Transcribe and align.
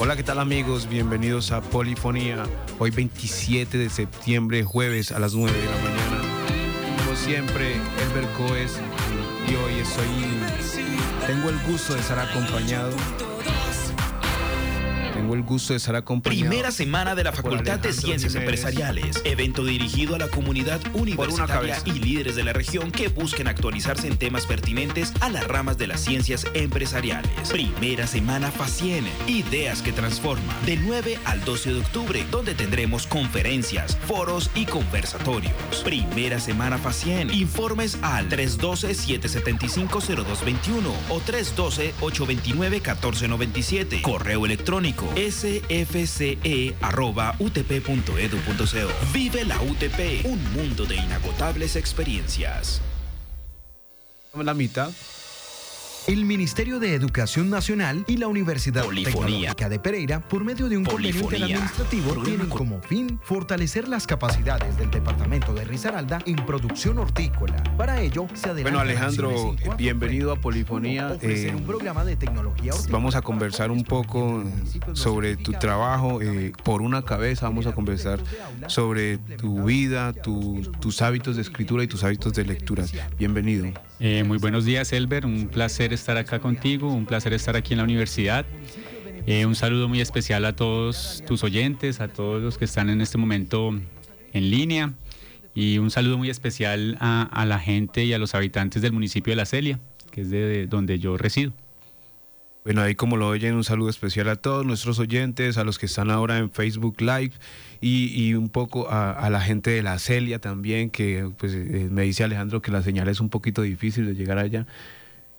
Hola, 0.00 0.16
¿qué 0.16 0.24
tal 0.24 0.40
amigos? 0.40 0.88
Bienvenidos 0.88 1.52
a 1.52 1.60
Polifonía. 1.60 2.44
Hoy 2.80 2.90
27 2.90 3.78
de 3.78 3.88
septiembre, 3.88 4.64
jueves 4.64 5.12
a 5.12 5.20
las 5.20 5.34
9 5.34 5.56
de 5.56 5.66
la 5.66 5.76
mañana. 5.76 6.98
Como 6.98 7.16
siempre, 7.16 7.74
Elber 7.74 8.28
Coes 8.36 8.80
y 9.48 9.54
hoy 9.54 9.80
estoy... 9.80 10.06
Tengo 11.28 11.48
el 11.48 11.58
gusto 11.70 11.94
de 11.94 12.00
estar 12.00 12.18
acompañado 12.18 12.90
tengo 15.24 15.36
el 15.36 15.42
gusto 15.42 15.72
de 15.72 15.78
estar 15.78 15.96
acompañado. 15.96 16.42
Primera 16.42 16.70
semana 16.70 17.14
de 17.14 17.24
la 17.24 17.32
Facultad 17.32 17.78
de 17.78 17.94
Ciencias 17.94 18.34
Empresariales. 18.34 19.22
Evento 19.24 19.64
dirigido 19.64 20.14
a 20.14 20.18
la 20.18 20.28
comunidad 20.28 20.82
universitaria 20.92 21.78
y 21.86 21.92
líderes 21.92 22.36
de 22.36 22.44
la 22.44 22.52
región 22.52 22.92
que 22.92 23.08
busquen 23.08 23.48
actualizarse 23.48 24.06
en 24.06 24.18
temas 24.18 24.44
pertinentes 24.44 25.14
a 25.20 25.30
las 25.30 25.48
ramas 25.48 25.78
de 25.78 25.86
las 25.86 26.02
ciencias 26.02 26.44
empresariales. 26.52 27.30
Primera 27.50 28.06
semana 28.06 28.50
FACIEN. 28.50 29.06
Ideas 29.26 29.80
que 29.80 29.92
transforman. 29.92 30.54
De 30.66 30.76
9 30.76 31.18
al 31.24 31.42
12 31.42 31.72
de 31.72 31.80
octubre, 31.80 32.22
donde 32.30 32.54
tendremos 32.54 33.06
conferencias, 33.06 33.96
foros 34.06 34.50
y 34.54 34.66
conversatorios. 34.66 35.54
Primera 35.84 36.38
semana 36.38 36.76
FACIEN. 36.76 37.32
Informes 37.32 37.96
al 38.02 38.28
312-775-0221 38.28 40.82
o 41.08 41.18
312-829-1497. 41.22 44.02
Correo 44.02 44.44
electrónico 44.44 45.13
sfce.utp.edu.co. 45.16 46.42
Vive 49.12 49.44
la 49.44 49.60
UTP, 49.62 50.24
un 50.24 50.52
mundo 50.52 50.84
de 50.86 50.96
inagotables 50.96 51.76
experiencias. 51.76 52.80
La 54.34 54.54
mitad 54.54 54.90
el 56.06 56.26
Ministerio 56.26 56.80
de 56.80 56.94
Educación 56.94 57.48
Nacional 57.48 58.04
y 58.06 58.18
la 58.18 58.28
Universidad 58.28 58.84
Tecnológica 58.86 59.68
de 59.68 59.78
Pereira, 59.78 60.20
por 60.20 60.44
medio 60.44 60.68
de 60.68 60.76
un 60.76 60.84
convenio 60.84 61.22
interadministrativo, 61.22 62.22
tienen 62.22 62.48
como 62.48 62.82
fin 62.82 63.18
fortalecer 63.22 63.88
las 63.88 64.06
capacidades 64.06 64.76
del 64.76 64.90
departamento 64.90 65.54
de 65.54 65.64
Risaralda 65.64 66.18
en 66.26 66.36
producción 66.36 66.98
hortícola. 66.98 67.62
Para 67.78 68.02
ello, 68.02 68.26
se 68.34 68.50
adelanta 68.50 68.62
Bueno, 68.62 68.80
Alejandro, 68.80 69.56
bienvenido 69.78 70.32
a 70.32 70.36
Polifonía. 70.36 71.16
Eh, 71.22 71.52
un 71.56 71.64
programa 71.64 72.04
de 72.04 72.16
tecnología 72.16 72.72
Vamos 72.90 73.14
a 73.14 73.22
conversar 73.22 73.70
un 73.70 73.82
poco 73.82 74.44
sobre 74.92 75.36
tu 75.36 75.52
trabajo. 75.52 76.20
Eh, 76.20 76.52
por 76.62 76.82
una 76.82 77.02
cabeza, 77.02 77.46
vamos 77.46 77.66
a 77.66 77.72
conversar 77.72 78.20
sobre 78.66 79.18
tu 79.18 79.64
vida, 79.64 80.12
tus 80.12 81.02
hábitos 81.02 81.36
de 81.36 81.42
escritura 81.42 81.82
y 81.82 81.86
tus 81.86 82.04
hábitos 82.04 82.34
de 82.34 82.44
lectura. 82.44 82.84
Bienvenido. 83.18 83.72
Eh, 84.00 84.24
muy 84.24 84.38
buenos 84.38 84.64
días, 84.64 84.92
Elber. 84.92 85.24
Un 85.24 85.48
placer 85.48 85.92
estar 85.92 86.16
acá 86.16 86.40
contigo, 86.40 86.92
un 86.92 87.06
placer 87.06 87.32
estar 87.32 87.56
aquí 87.56 87.74
en 87.74 87.78
la 87.78 87.84
universidad. 87.84 88.44
Eh, 89.26 89.46
un 89.46 89.54
saludo 89.54 89.88
muy 89.88 90.00
especial 90.00 90.44
a 90.44 90.54
todos 90.54 91.22
tus 91.26 91.44
oyentes, 91.44 92.00
a 92.00 92.08
todos 92.08 92.42
los 92.42 92.58
que 92.58 92.64
están 92.64 92.90
en 92.90 93.00
este 93.00 93.18
momento 93.18 93.70
en 94.32 94.50
línea 94.50 94.92
y 95.54 95.78
un 95.78 95.90
saludo 95.90 96.18
muy 96.18 96.28
especial 96.28 96.96
a, 97.00 97.44
la 97.46 97.58
gente 97.60 98.04
y 98.04 98.12
a 98.12 98.18
los 98.18 98.34
habitantes 98.34 98.82
del 98.82 98.92
municipio 98.92 99.30
de 99.30 99.36
La 99.36 99.46
Celia, 99.46 99.78
que 100.10 100.22
es 100.22 100.30
de 100.30 100.66
donde 100.66 100.98
yo 100.98 101.16
resido. 101.16 101.52
Bueno, 102.64 102.80
ahí 102.80 102.94
como 102.94 103.18
lo 103.18 103.28
oyen, 103.28 103.54
un 103.56 103.62
saludo 103.62 103.90
especial 103.90 104.26
a 104.30 104.36
todos 104.36 104.64
nuestros 104.64 104.98
oyentes, 104.98 105.58
a 105.58 105.64
los 105.64 105.78
que 105.78 105.84
están 105.84 106.10
ahora 106.10 106.38
en 106.38 106.50
Facebook 106.50 106.98
Live 106.98 107.32
y, 107.82 108.32
un 108.32 108.48
poco 108.48 108.90
a, 108.90 109.28
la 109.28 109.42
gente 109.42 109.70
de 109.70 109.82
la 109.82 109.98
Celia 109.98 110.38
también, 110.38 110.88
que 110.88 111.30
pues 111.36 111.52
eh, 111.52 111.88
me 111.90 112.04
dice 112.04 112.24
Alejandro 112.24 112.62
que 112.62 112.70
la 112.70 112.80
señal 112.80 113.08
es 113.08 113.20
un 113.20 113.28
poquito 113.28 113.60
difícil 113.60 114.06
de 114.06 114.14
llegar 114.14 114.38
allá. 114.38 114.60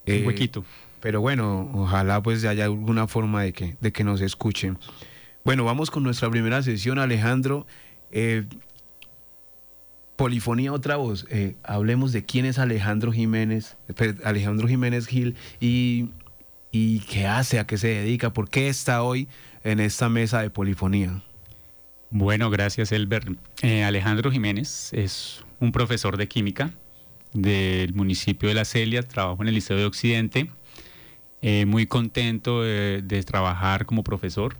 un 0.05 0.13
eh, 0.13 0.23
huequito. 0.23 0.63
Pero 0.99 1.19
bueno, 1.19 1.67
ojalá 1.73 2.21
pues 2.21 2.45
haya 2.45 2.65
alguna 2.65 3.07
forma 3.07 3.41
de 3.41 3.53
que, 3.53 3.75
de 3.81 3.91
que 3.91 4.03
nos 4.03 4.21
escuchen. 4.21 4.77
Bueno, 5.43 5.65
vamos 5.65 5.89
con 5.89 6.03
nuestra 6.03 6.29
primera 6.29 6.61
sesión, 6.61 6.99
Alejandro. 6.99 7.65
Eh, 8.11 8.43
polifonía 10.15 10.71
otra 10.71 10.97
voz. 10.97 11.25
hablemos 11.63 12.11
de 12.11 12.23
quién 12.23 12.45
es 12.45 12.59
Alejandro 12.59 13.11
Jiménez, 13.11 13.77
Alejandro 14.23 14.67
Jiménez 14.67 15.07
Gil 15.07 15.35
y 15.59 16.09
y 16.77 16.99
qué 16.99 17.25
hace, 17.25 17.57
a 17.57 17.65
qué 17.65 17.77
se 17.77 17.87
dedica, 17.87 18.33
por 18.33 18.49
qué 18.49 18.67
está 18.67 19.01
hoy 19.01 19.29
en 19.63 19.79
esta 19.79 20.09
mesa 20.09 20.41
de 20.41 20.49
polifonía. 20.49 21.23
Bueno, 22.09 22.49
gracias 22.49 22.91
Elber. 22.91 23.37
Eh, 23.61 23.85
Alejandro 23.85 24.29
Jiménez 24.29 24.91
es 24.91 25.45
un 25.61 25.71
profesor 25.71 26.17
de 26.17 26.27
química 26.27 26.71
del 27.31 27.93
municipio 27.93 28.49
de 28.49 28.55
La 28.55 28.65
Celia, 28.65 29.03
trabajo 29.03 29.41
en 29.41 29.47
el 29.47 29.55
Liceo 29.55 29.77
de 29.77 29.85
Occidente, 29.85 30.51
eh, 31.41 31.65
muy 31.65 31.87
contento 31.87 32.63
de, 32.63 33.23
trabajar 33.25 33.85
como 33.85 34.03
profesor, 34.03 34.57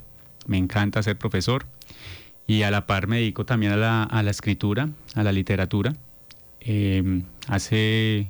me 0.48 0.58
encanta 0.58 1.04
ser 1.04 1.18
profesor. 1.18 1.66
Y 2.48 2.62
a 2.62 2.72
la 2.72 2.88
par 2.88 3.08
me 3.08 3.18
dedico 3.18 3.46
también 3.46 3.74
a 3.74 4.24
la, 4.24 4.31
escritura, 4.31 4.88
a 5.16 5.24
la 5.24 5.34
literatura. 5.34 5.94
Eh, 6.62 7.24
hace 7.50 8.30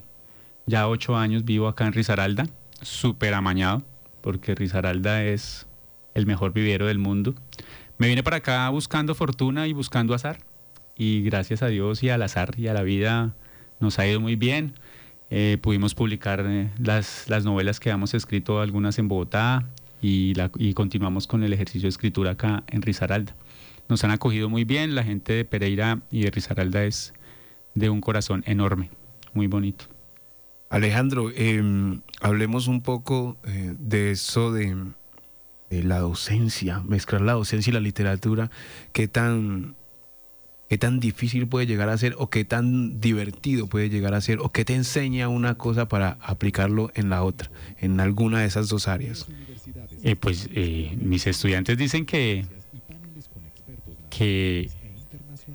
ya 0.66 0.88
ocho 0.88 1.18
años 1.18 1.46
vivo 1.46 1.68
acá 1.68 1.86
en 1.86 1.94
Risaralda, 1.94 2.48
súper 2.82 3.34
amañado, 3.34 3.84
porque 4.22 4.56
Risaralda 4.56 5.24
es 5.24 5.68
el 6.14 6.26
mejor 6.26 6.54
vivero 6.54 6.88
del 6.88 7.00
mundo. 7.00 7.36
Me 7.98 8.08
vine 8.08 8.24
para 8.24 8.38
acá 8.38 8.68
buscando 8.70 9.16
fortuna 9.16 9.68
y 9.68 9.74
buscando 9.74 10.14
azar. 10.14 10.40
Y 10.98 11.22
gracias 11.22 11.62
a 11.62 11.68
Dios 11.68 12.04
y 12.04 12.10
al 12.10 12.22
azar 12.22 12.52
y 12.58 12.68
a 12.68 12.74
la 12.74 12.84
vida 12.84 13.36
nos 13.80 14.00
ha 14.00 14.08
ido 14.08 14.20
muy 14.20 14.36
bien. 14.36 14.74
Eh, 15.30 15.58
pudimos 15.62 15.96
publicar 15.96 16.46
eh, 16.48 16.70
las, 16.78 17.28
las, 17.28 17.46
novelas 17.46 17.80
que 17.80 17.90
hemos 17.90 18.14
escrito, 18.14 18.62
algunas 18.62 19.00
en 19.00 19.08
Bogotá, 19.08 19.68
y, 20.02 20.34
la, 20.36 20.52
y 20.58 20.74
continuamos 20.74 21.28
con 21.28 21.44
el 21.44 21.52
ejercicio 21.52 21.88
de 21.88 21.90
escritura 21.90 22.32
acá 22.32 22.64
en 22.68 22.82
Risaralda. 22.82 23.36
Nos 23.90 24.04
han 24.04 24.12
acogido 24.12 24.50
muy 24.50 24.64
bien, 24.64 24.96
la 24.96 25.04
gente 25.04 25.34
de 25.34 25.46
Pereira 25.46 26.02
y 26.12 26.22
de 26.22 26.32
Risaralda 26.32 26.84
es 26.84 27.14
de 27.74 27.90
un 27.90 28.02
corazón 28.02 28.44
enorme, 28.46 28.90
muy 29.34 29.48
bonito. 29.48 29.86
Alejandro, 30.70 31.32
em, 31.36 32.02
hablemos 32.22 32.68
un 32.68 32.82
poco 32.82 33.38
eh, 33.46 33.74
de 33.78 34.12
eso 34.12 34.52
de, 34.52 34.76
la 35.70 36.00
docencia, 36.00 36.80
mezclar 36.82 37.22
la 37.22 37.34
docencia 37.34 37.70
y 37.70 37.74
la 37.74 37.82
literatura, 37.82 38.50
qué 38.94 39.10
tan, 39.10 39.76
qué 40.70 40.78
tan 40.78 41.02
difícil 41.02 41.48
puede 41.48 41.68
llegar 41.68 41.90
a 41.90 41.98
ser 41.98 42.16
o 42.18 42.30
qué 42.30 42.46
tan 42.46 43.02
divertido 43.02 43.68
puede 43.68 43.90
llegar 43.90 44.14
a 44.14 44.22
ser 44.22 44.40
o 44.40 44.50
qué 44.50 44.64
te 44.64 44.74
enseña 44.74 45.28
una 45.28 45.56
cosa 45.56 45.88
para 45.88 46.18
aplicarlo 46.22 46.92
en 46.96 47.10
la 47.10 47.24
otra, 47.24 47.52
en 47.82 48.00
alguna 48.00 48.40
de 48.40 48.46
esas 48.46 48.70
dos 48.70 48.88
áreas. 48.88 49.28
Eh, 50.04 50.16
pues 50.16 50.50
eh, 50.54 50.96
mis 51.02 51.28
estudiantes 51.28 51.78
dicen 51.78 52.06
que, 52.06 52.46
que, 54.10 54.70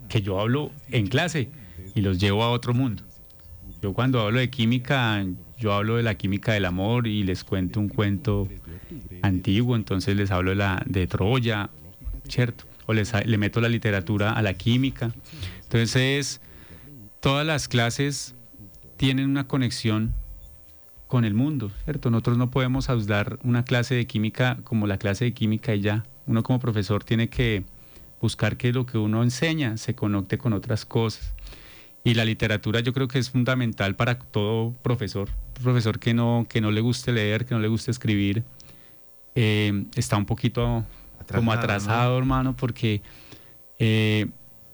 que 0.08 0.22
yo 0.22 0.38
hablo 0.38 0.70
en 0.90 1.06
clase 1.06 1.48
y 1.94 2.02
los 2.02 2.18
llevo 2.18 2.44
a 2.44 2.50
otro 2.50 2.74
mundo. 2.74 3.04
Yo 3.82 3.92
cuando 3.94 4.20
hablo 4.20 4.40
de 4.40 4.50
química, 4.50 5.24
yo 5.58 5.72
hablo 5.72 5.96
de 5.96 6.02
la 6.02 6.14
química 6.14 6.52
del 6.52 6.66
amor 6.66 7.06
y 7.06 7.22
les 7.22 7.44
cuento 7.44 7.80
un 7.80 7.88
cuento 7.88 8.48
antiguo, 9.22 9.76
entonces 9.76 10.16
les 10.16 10.30
hablo 10.30 10.50
de, 10.50 10.56
la, 10.56 10.82
de 10.86 11.06
Troya, 11.06 11.70
¿cierto? 12.28 12.64
O 12.86 12.92
les, 12.92 13.12
le 13.24 13.38
meto 13.38 13.60
la 13.60 13.68
literatura 13.68 14.32
a 14.32 14.42
la 14.42 14.54
química. 14.54 15.12
Entonces, 15.62 16.40
todas 17.20 17.46
las 17.46 17.68
clases 17.68 18.34
tienen 18.96 19.30
una 19.30 19.46
conexión 19.46 20.12
con 21.06 21.24
el 21.24 21.34
mundo, 21.34 21.72
¿cierto? 21.84 22.10
Nosotros 22.10 22.38
no 22.38 22.50
podemos 22.50 22.86
dar 23.06 23.38
una 23.42 23.64
clase 23.64 23.94
de 23.94 24.06
química 24.06 24.58
como 24.62 24.86
la 24.86 24.98
clase 24.98 25.24
de 25.24 25.32
química 25.32 25.74
y 25.74 25.80
ya. 25.80 26.04
Uno 26.26 26.42
como 26.42 26.60
profesor 26.60 27.02
tiene 27.02 27.28
que 27.28 27.64
buscar 28.20 28.56
que 28.56 28.72
lo 28.72 28.86
que 28.86 28.98
uno 28.98 29.22
enseña 29.22 29.76
se 29.76 29.94
conecte 29.94 30.38
con 30.38 30.52
otras 30.52 30.84
cosas. 30.84 31.34
Y 32.02 32.14
la 32.14 32.24
literatura 32.24 32.80
yo 32.80 32.92
creo 32.92 33.08
que 33.08 33.18
es 33.18 33.30
fundamental 33.30 33.94
para 33.94 34.18
todo 34.18 34.72
profesor. 34.82 35.28
profesor 35.62 35.98
que 35.98 36.14
no, 36.14 36.46
que 36.48 36.60
no 36.60 36.70
le 36.70 36.80
guste 36.80 37.12
leer, 37.12 37.44
que 37.44 37.54
no 37.54 37.60
le 37.60 37.68
guste 37.68 37.90
escribir, 37.90 38.42
eh, 39.34 39.84
está 39.94 40.16
un 40.16 40.24
poquito 40.24 40.84
como 41.34 41.52
atrasado, 41.52 42.18
hermano, 42.18 42.56
porque 42.56 43.02
eh, 43.78 44.26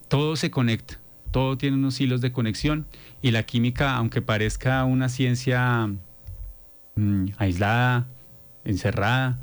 todo 0.08 0.36
se 0.36 0.50
conecta, 0.50 0.98
todo 1.32 1.58
tiene 1.58 1.76
unos 1.76 2.00
hilos 2.00 2.20
de 2.20 2.32
conexión 2.32 2.86
y 3.22 3.32
la 3.32 3.42
química, 3.42 3.96
aunque 3.96 4.22
parezca 4.22 4.84
una 4.84 5.08
ciencia 5.08 5.90
mm, 6.94 7.26
aislada, 7.38 8.06
encerrada, 8.64 9.38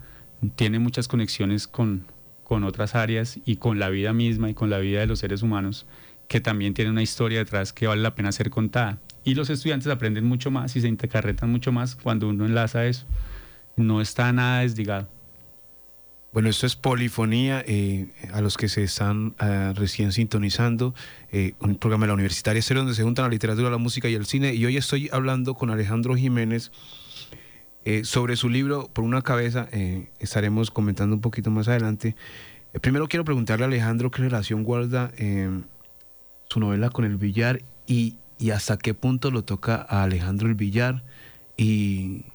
tiene 0.55 0.79
muchas 0.79 1.07
conexiones 1.07 1.67
con, 1.67 2.05
con 2.43 2.63
otras 2.63 2.95
áreas 2.95 3.39
y 3.45 3.57
con 3.57 3.77
la 3.79 3.89
vida 3.89 4.13
misma 4.13 4.49
y 4.49 4.53
con 4.53 4.69
la 4.69 4.79
vida 4.79 5.01
de 5.01 5.07
los 5.07 5.19
seres 5.19 5.41
humanos 5.41 5.85
que 6.33 6.41
también 6.41 6.73
tiene 6.73 6.89
una 6.89 7.03
historia 7.03 7.37
detrás 7.37 7.73
que 7.73 7.85
vale 7.85 8.01
la 8.01 8.15
pena 8.15 8.31
ser 8.31 8.49
contada. 8.49 8.97
Y 9.23 9.35
los 9.35 9.51
estudiantes 9.51 9.87
aprenden 9.87 10.25
mucho 10.25 10.49
más 10.49 10.75
y 10.75 10.81
se 10.81 10.87
intercarretan 10.87 11.51
mucho 11.51 11.71
más 11.71 11.95
cuando 11.95 12.27
uno 12.27 12.47
enlaza 12.47 12.87
eso. 12.87 13.05
No 13.75 14.01
está 14.01 14.33
nada 14.33 14.61
desligado. 14.61 15.07
Bueno, 16.31 16.49
esto 16.49 16.65
es 16.65 16.75
Polifonía, 16.75 17.63
eh, 17.67 18.07
a 18.31 18.41
los 18.41 18.57
que 18.57 18.67
se 18.67 18.81
están 18.81 19.35
eh, 19.39 19.73
recién 19.75 20.11
sintonizando, 20.11 20.95
eh, 21.31 21.53
un 21.59 21.75
programa 21.75 22.05
de 22.05 22.07
la 22.07 22.13
Universitaria 22.15 22.63
Cero 22.63 22.79
donde 22.79 22.95
se 22.95 23.03
juntan 23.03 23.25
la 23.25 23.29
literatura, 23.29 23.69
la 23.69 23.77
música 23.77 24.09
y 24.09 24.15
el 24.15 24.25
cine. 24.25 24.55
Y 24.55 24.65
hoy 24.65 24.75
estoy 24.77 25.11
hablando 25.13 25.53
con 25.53 25.69
Alejandro 25.69 26.15
Jiménez, 26.15 26.71
Eh, 27.85 28.05
sobre 28.05 28.37
su 28.37 28.49
libro, 28.49 28.89
por 28.93 29.03
una 29.03 29.21
cabeza, 29.21 29.67
estaremos 30.17 30.71
comentando 30.71 31.15
un 31.15 31.21
poquito 31.21 31.51
más 31.51 31.67
adelante. 31.67 32.15
Primero 32.81 33.07
quiero 33.07 33.25
preguntarle 33.25 33.65
a 33.65 33.67
Alejandro 33.67 34.09
qué 34.09 34.21
relación 34.21 34.63
guarda 34.63 35.11
su 36.53 36.59
novela 36.59 36.89
con 36.89 37.05
el 37.05 37.17
billar 37.17 37.61
y, 37.87 38.15
y, 38.39 38.51
hasta 38.51 38.77
qué 38.77 38.93
punto 38.93 39.31
lo 39.31 39.43
toca 39.43 39.85
a 39.89 40.03
Alejandro 40.03 40.47
el 40.47 40.55
billar 40.55 41.03
y, 41.57 42.25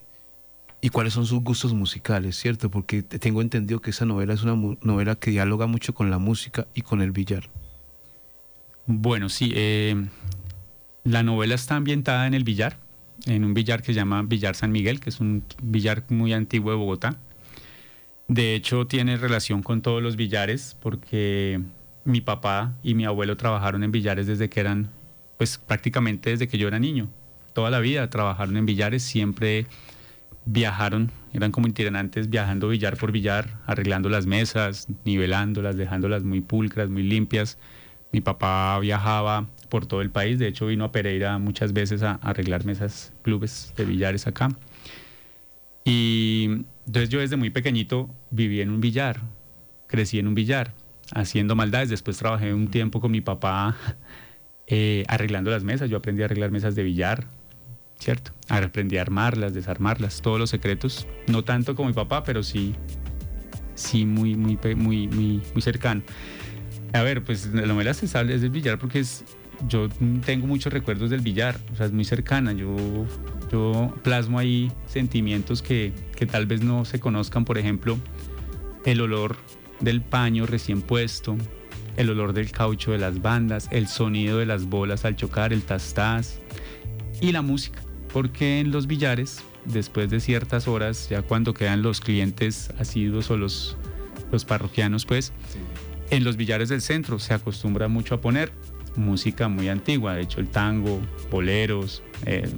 y 0.80 0.90
cuáles 0.90 1.12
son 1.12 1.26
sus 1.26 1.40
gustos 1.40 1.74
musicales, 1.74 2.36
¿cierto? 2.36 2.70
Porque 2.70 3.02
tengo 3.02 3.42
entendido 3.42 3.80
que 3.80 3.90
esa 3.90 4.04
novela 4.04 4.34
es 4.34 4.42
una 4.42 4.76
novela 4.82 5.14
que 5.16 5.30
dialoga 5.30 5.66
mucho 5.66 5.94
con 5.94 6.10
la 6.10 6.18
música 6.18 6.66
y 6.74 6.82
con 6.82 7.00
el 7.00 7.12
billar. 7.12 7.48
Bueno, 8.86 9.28
sí, 9.28 9.52
la 11.04 11.22
novela 11.22 11.54
está 11.54 11.76
ambientada 11.76 12.26
en 12.26 12.34
el 12.34 12.44
billar 12.44 12.78
en 13.26 13.44
un 13.44 13.54
billar 13.54 13.82
que 13.82 13.86
se 13.86 13.94
llama 13.94 14.22
Billar 14.22 14.54
San 14.54 14.72
Miguel, 14.72 15.00
que 15.00 15.10
es 15.10 15.20
un 15.20 15.44
billar 15.62 16.04
muy 16.08 16.32
antiguo 16.32 16.70
de 16.70 16.76
Bogotá. 16.76 17.16
De 18.28 18.54
hecho, 18.54 18.86
tiene 18.86 19.16
relación 19.16 19.62
con 19.62 19.82
todos 19.82 20.02
los 20.02 20.16
billares 20.16 20.76
porque 20.80 21.60
mi 22.08 22.20
papá 22.20 22.74
y 22.82 22.94
mi 22.94 23.04
abuelo 23.04 23.36
trabajaron 23.36 23.84
en 23.84 23.92
billares 23.92 24.26
desde 24.26 24.48
que 24.48 24.60
eran, 24.60 24.90
pues 25.36 25.58
prácticamente 25.58 26.30
desde 26.30 26.48
que 26.48 26.58
yo 26.58 26.66
era 26.68 26.78
niño. 26.78 27.08
Toda 27.52 27.70
la 27.70 27.80
vida 27.80 28.08
trabajaron 28.08 28.56
en 28.56 28.66
billares, 28.66 29.02
siempre 29.02 29.66
viajaron, 30.44 31.10
eran 31.34 31.52
como 31.52 31.68
itinerantes 31.68 32.30
viajando 32.30 32.68
billar 32.68 32.96
por 32.96 33.12
billar, 33.12 33.58
arreglando 33.66 34.08
las 34.08 34.26
mesas, 34.26 34.88
nivelándolas, 35.04 35.76
dejándolas 35.76 36.24
muy 36.24 36.40
pulcras, 36.40 36.88
muy 36.88 37.02
limpias. 37.02 37.58
Mi 38.12 38.22
papá 38.22 38.78
viajaba 38.80 39.46
por 39.68 39.84
todo 39.84 40.00
el 40.00 40.10
país. 40.10 40.38
De 40.38 40.48
hecho, 40.48 40.66
vino 40.66 40.84
a 40.84 40.92
Pereira 40.92 41.38
muchas 41.38 41.74
veces 41.74 42.02
a, 42.02 42.14
arreglar 42.22 42.64
mesas, 42.64 43.12
clubes 43.22 43.74
de 43.76 43.84
billares 43.84 44.26
acá. 44.26 44.48
Y 45.84 46.64
entonces 46.86 47.10
yo 47.10 47.20
desde 47.20 47.36
muy 47.36 47.50
pequeñito 47.50 48.08
viví 48.30 48.62
en 48.62 48.70
un 48.70 48.80
billar, 48.80 49.20
crecí 49.86 50.18
en 50.18 50.28
un 50.28 50.34
billar, 50.34 50.72
haciendo 51.14 51.54
maldades. 51.54 51.88
Después 51.88 52.18
trabajé 52.18 52.52
un 52.54 52.68
tiempo 52.68 53.00
con 53.00 53.10
mi 53.10 53.20
papá 53.20 53.76
eh, 54.66 55.04
arreglando 55.08 55.50
las 55.50 55.64
mesas. 55.64 55.90
Yo 55.90 55.96
aprendí 55.98 56.22
a 56.22 56.26
arreglar 56.26 56.50
mesas 56.50 56.74
de 56.74 56.82
billar, 56.82 57.26
¿cierto? 57.98 58.32
Aprendí 58.48 58.98
a 58.98 59.02
armarlas, 59.02 59.54
desarmarlas, 59.54 60.22
todos 60.22 60.38
los 60.38 60.50
secretos. 60.50 61.06
No 61.26 61.44
tanto 61.44 61.74
como 61.74 61.88
mi 61.88 61.94
papá, 61.94 62.22
pero 62.22 62.42
sí, 62.42 62.74
sí 63.74 64.04
muy, 64.04 64.34
muy, 64.34 64.58
muy, 64.76 65.08
muy, 65.08 65.42
muy 65.52 65.62
cercano. 65.62 66.02
A 66.92 67.02
ver, 67.02 67.22
pues 67.22 67.46
la 67.52 67.66
novela 67.66 67.92
se 67.94 68.06
sale 68.08 68.34
es 68.34 68.40
del 68.40 68.50
billar 68.50 68.78
porque 68.78 69.00
es 69.00 69.24
yo 69.66 69.88
tengo 70.24 70.46
muchos 70.46 70.72
recuerdos 70.72 71.10
del 71.10 71.20
billar, 71.20 71.58
o 71.72 71.76
sea, 71.76 71.86
es 71.86 71.92
muy 71.92 72.04
cercana. 72.04 72.52
Yo, 72.52 72.76
yo 73.50 73.94
plasmo 74.02 74.38
ahí 74.38 74.70
sentimientos 74.86 75.62
que, 75.62 75.92
que 76.14 76.26
tal 76.26 76.46
vez 76.46 76.62
no 76.62 76.84
se 76.84 77.00
conozcan, 77.00 77.44
por 77.44 77.58
ejemplo, 77.58 77.98
el 78.84 79.00
olor 79.00 79.36
del 79.80 80.02
paño 80.02 80.46
recién 80.46 80.82
puesto, 80.82 81.36
el 81.96 82.10
olor 82.10 82.32
del 82.32 82.50
caucho 82.50 82.92
de 82.92 82.98
las 82.98 83.20
bandas, 83.22 83.68
el 83.70 83.88
sonido 83.88 84.38
de 84.38 84.46
las 84.46 84.66
bolas 84.66 85.04
al 85.04 85.16
chocar, 85.16 85.52
el 85.52 85.62
tastás 85.62 86.40
y 87.20 87.32
la 87.32 87.42
música. 87.42 87.82
Porque 88.12 88.60
en 88.60 88.70
los 88.70 88.86
billares, 88.86 89.42
después 89.64 90.08
de 90.08 90.20
ciertas 90.20 90.68
horas, 90.68 91.08
ya 91.10 91.22
cuando 91.22 91.54
quedan 91.54 91.82
los 91.82 92.00
clientes 92.00 92.70
asiduos 92.78 93.30
o 93.30 93.36
los, 93.36 93.76
los 94.30 94.44
parroquianos, 94.44 95.06
pues, 95.06 95.32
en 96.10 96.24
los 96.24 96.36
billares 96.36 96.68
del 96.68 96.80
centro 96.80 97.18
se 97.18 97.34
acostumbra 97.34 97.88
mucho 97.88 98.14
a 98.14 98.20
poner 98.20 98.52
música 98.96 99.48
muy 99.48 99.68
antigua, 99.68 100.14
de 100.14 100.22
hecho 100.22 100.40
el 100.40 100.48
tango, 100.48 101.00
boleros, 101.30 102.02
eh, 102.26 102.48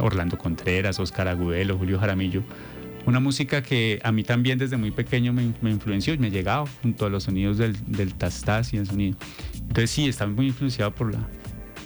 Orlando 0.00 0.38
Contreras, 0.38 0.98
Oscar 0.98 1.28
Agudelo, 1.28 1.76
Julio 1.76 1.98
Jaramillo. 1.98 2.42
Una 3.06 3.20
música 3.20 3.62
que 3.62 4.00
a 4.02 4.12
mí 4.12 4.24
también 4.24 4.58
desde 4.58 4.76
muy 4.76 4.90
pequeño 4.90 5.32
me, 5.32 5.52
influenció 5.70 6.14
y 6.14 6.18
me 6.18 6.30
llegado 6.30 6.66
junto 6.82 7.06
a 7.06 7.10
los 7.10 7.24
sonidos 7.24 7.58
del, 7.58 7.76
del 7.86 8.14
y 8.72 8.76
el 8.76 8.86
sonido. 8.86 9.16
Entonces 9.54 9.90
sí, 9.90 10.08
está 10.08 10.26
muy 10.26 10.46
influenciado 10.46 10.94
por 10.94 11.12
la... 11.12 11.28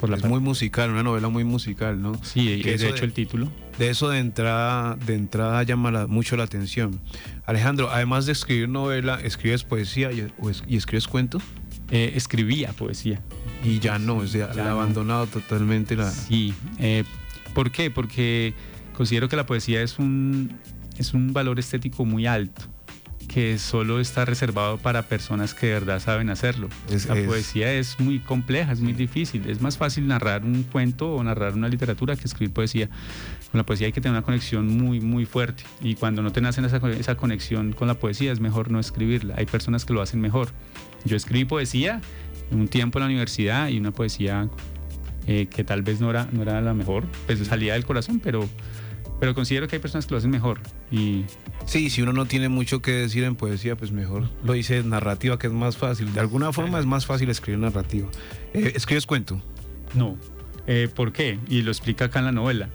Por 0.01 0.11
la 0.11 0.17
es 0.17 0.25
muy 0.25 0.39
musical, 0.39 0.91
una 0.91 1.03
novela 1.03 1.29
muy 1.29 1.43
musical, 1.43 2.01
¿no? 2.01 2.15
Sí, 2.23 2.63
de 2.63 2.75
hecho 2.75 3.05
el 3.05 3.13
título. 3.13 3.51
De 3.79 3.91
eso 3.91 4.09
de 4.09 4.21
entrada, 4.21 4.95
de 4.95 5.15
entrada 5.15 5.61
llama 5.65 6.07
mucho 6.07 6.37
la 6.37 6.45
atención. 6.45 7.01
Alejandro, 7.47 7.91
además 7.91 8.25
de 8.27 8.33
escribir 8.33 8.69
novela, 8.69 9.19
¿escribes 9.25 9.65
poesía 9.65 10.13
y, 10.13 10.29
y 10.69 10.77
escribes 10.77 11.09
cuentos? 11.09 11.43
Eh, 11.91 12.13
escribía 12.17 12.73
poesía. 12.73 13.21
Y 13.65 13.79
ya 13.79 13.99
no, 13.99 14.19
o 14.19 14.27
sea, 14.27 14.51
ha 14.57 14.71
abandonado 14.71 15.27
totalmente 15.27 15.97
la... 15.97 16.11
Sí, 16.11 16.55
eh, 16.79 17.05
¿por 17.55 17.71
qué? 17.71 17.91
Porque 17.91 18.53
considero 18.93 19.29
que 19.29 19.37
la 19.37 19.47
poesía 19.47 19.83
es 19.83 19.99
un, 19.99 20.59
es 20.99 21.15
un 21.15 21.33
valor 21.33 21.59
estético 21.59 22.05
muy 22.05 22.27
alto 22.27 22.63
que 23.29 23.59
solo 23.59 24.01
está 24.01 24.25
reservado 24.25 24.79
para 24.79 25.03
personas 25.03 25.53
que 25.53 25.67
de 25.67 25.75
verdad 25.75 26.01
saben 26.01 26.31
hacerlo. 26.31 26.69
la 26.89 27.15
poesía 27.27 27.73
es 27.75 28.01
muy 28.01 28.21
compleja, 28.21 28.73
es 28.73 28.81
muy 28.81 28.95
difícil. 28.95 29.49
Es 29.51 29.61
más 29.61 29.77
fácil 29.77 30.07
narrar 30.07 30.45
un 30.45 30.63
cuento 30.63 31.15
o 31.15 31.23
narrar 31.23 31.53
una 31.53 31.69
literatura 31.69 32.17
que 32.17 32.25
escribir 32.25 32.55
poesía. 32.55 32.89
Con 33.51 33.59
la 33.59 33.67
poesía 33.67 33.87
hay 33.87 33.93
que 33.93 34.01
tener 34.01 34.17
una 34.17 34.25
conexión 34.25 34.67
muy, 34.67 35.01
muy 35.01 35.27
fuerte. 35.27 35.65
Y 35.83 35.95
cuando 35.95 36.23
no 36.23 36.33
te 36.33 36.41
nacen 36.41 36.65
esa, 36.65 36.79
esa 36.91 37.17
conexión 37.17 37.75
con 37.75 37.87
la 37.87 37.95
poesía, 37.95 38.33
es 38.33 38.41
mejor 38.41 38.71
no 38.71 38.81
escribirla. 38.81 39.35
Hay 39.37 39.45
personas 39.45 39.85
que 39.85 39.93
lo 39.93 40.01
hacen 40.01 40.23
mejor. 40.23 40.49
Yo 41.05 41.15
escribí 41.15 41.45
poesía 41.45 42.01
un 42.51 42.67
tiempo 42.67 42.99
en 42.99 43.03
la 43.03 43.07
universidad 43.07 43.69
y 43.69 43.79
una 43.79 43.91
poesía 43.91 44.49
eh, 45.27 45.47
que 45.47 45.65
tal 45.65 45.83
vez 45.83 46.01
no 46.01 46.09
era, 46.09 46.27
no 46.33 46.41
era 46.41 46.61
la 46.63 46.73
mejor, 46.73 47.05
pues 47.27 47.39
salía 47.47 47.75
del 47.75 47.85
corazón, 47.85 48.19
pero, 48.19 48.49
pero 49.21 49.35
considero 49.35 49.69
que 49.69 49.77
hay 49.77 49.83
personas 49.83 50.07
que 50.07 50.13
lo 50.13 50.19
hacen 50.19 50.31
mejor. 50.31 50.61
Y... 50.91 51.25
Sí, 51.67 51.91
si 51.91 52.03
uno 52.03 52.13
no 52.13 52.27
tiene 52.27 52.49
mucho 52.49 52.81
que 52.81 52.93
decir 52.93 53.25
en 53.25 53.37
poesía, 53.37 53.77
pues 53.77 53.93
mejor 53.93 54.29
lo 54.45 54.53
dice 54.53 54.83
narrativa, 54.83 55.39
que 55.39 55.49
es 55.49 55.53
más 55.53 55.77
fácil. 55.77 56.13
De 56.13 56.21
alguna 56.21 56.53
forma 56.53 56.79
es 56.79 56.87
más 56.87 57.07
fácil 57.07 57.29
escribir 57.31 57.61
narrativa. 57.61 58.09
Eh, 58.55 58.73
¿Escribes 58.75 59.07
cuento? 59.07 59.43
No. 59.95 60.17
Eh, 60.67 60.89
¿Por 60.95 61.13
qué? 61.13 61.39
Y 61.49 61.63
lo 61.63 61.71
explica 61.71 62.07
acá 62.07 62.21
en 62.21 62.27
la 62.27 62.33
novela. 62.33 62.69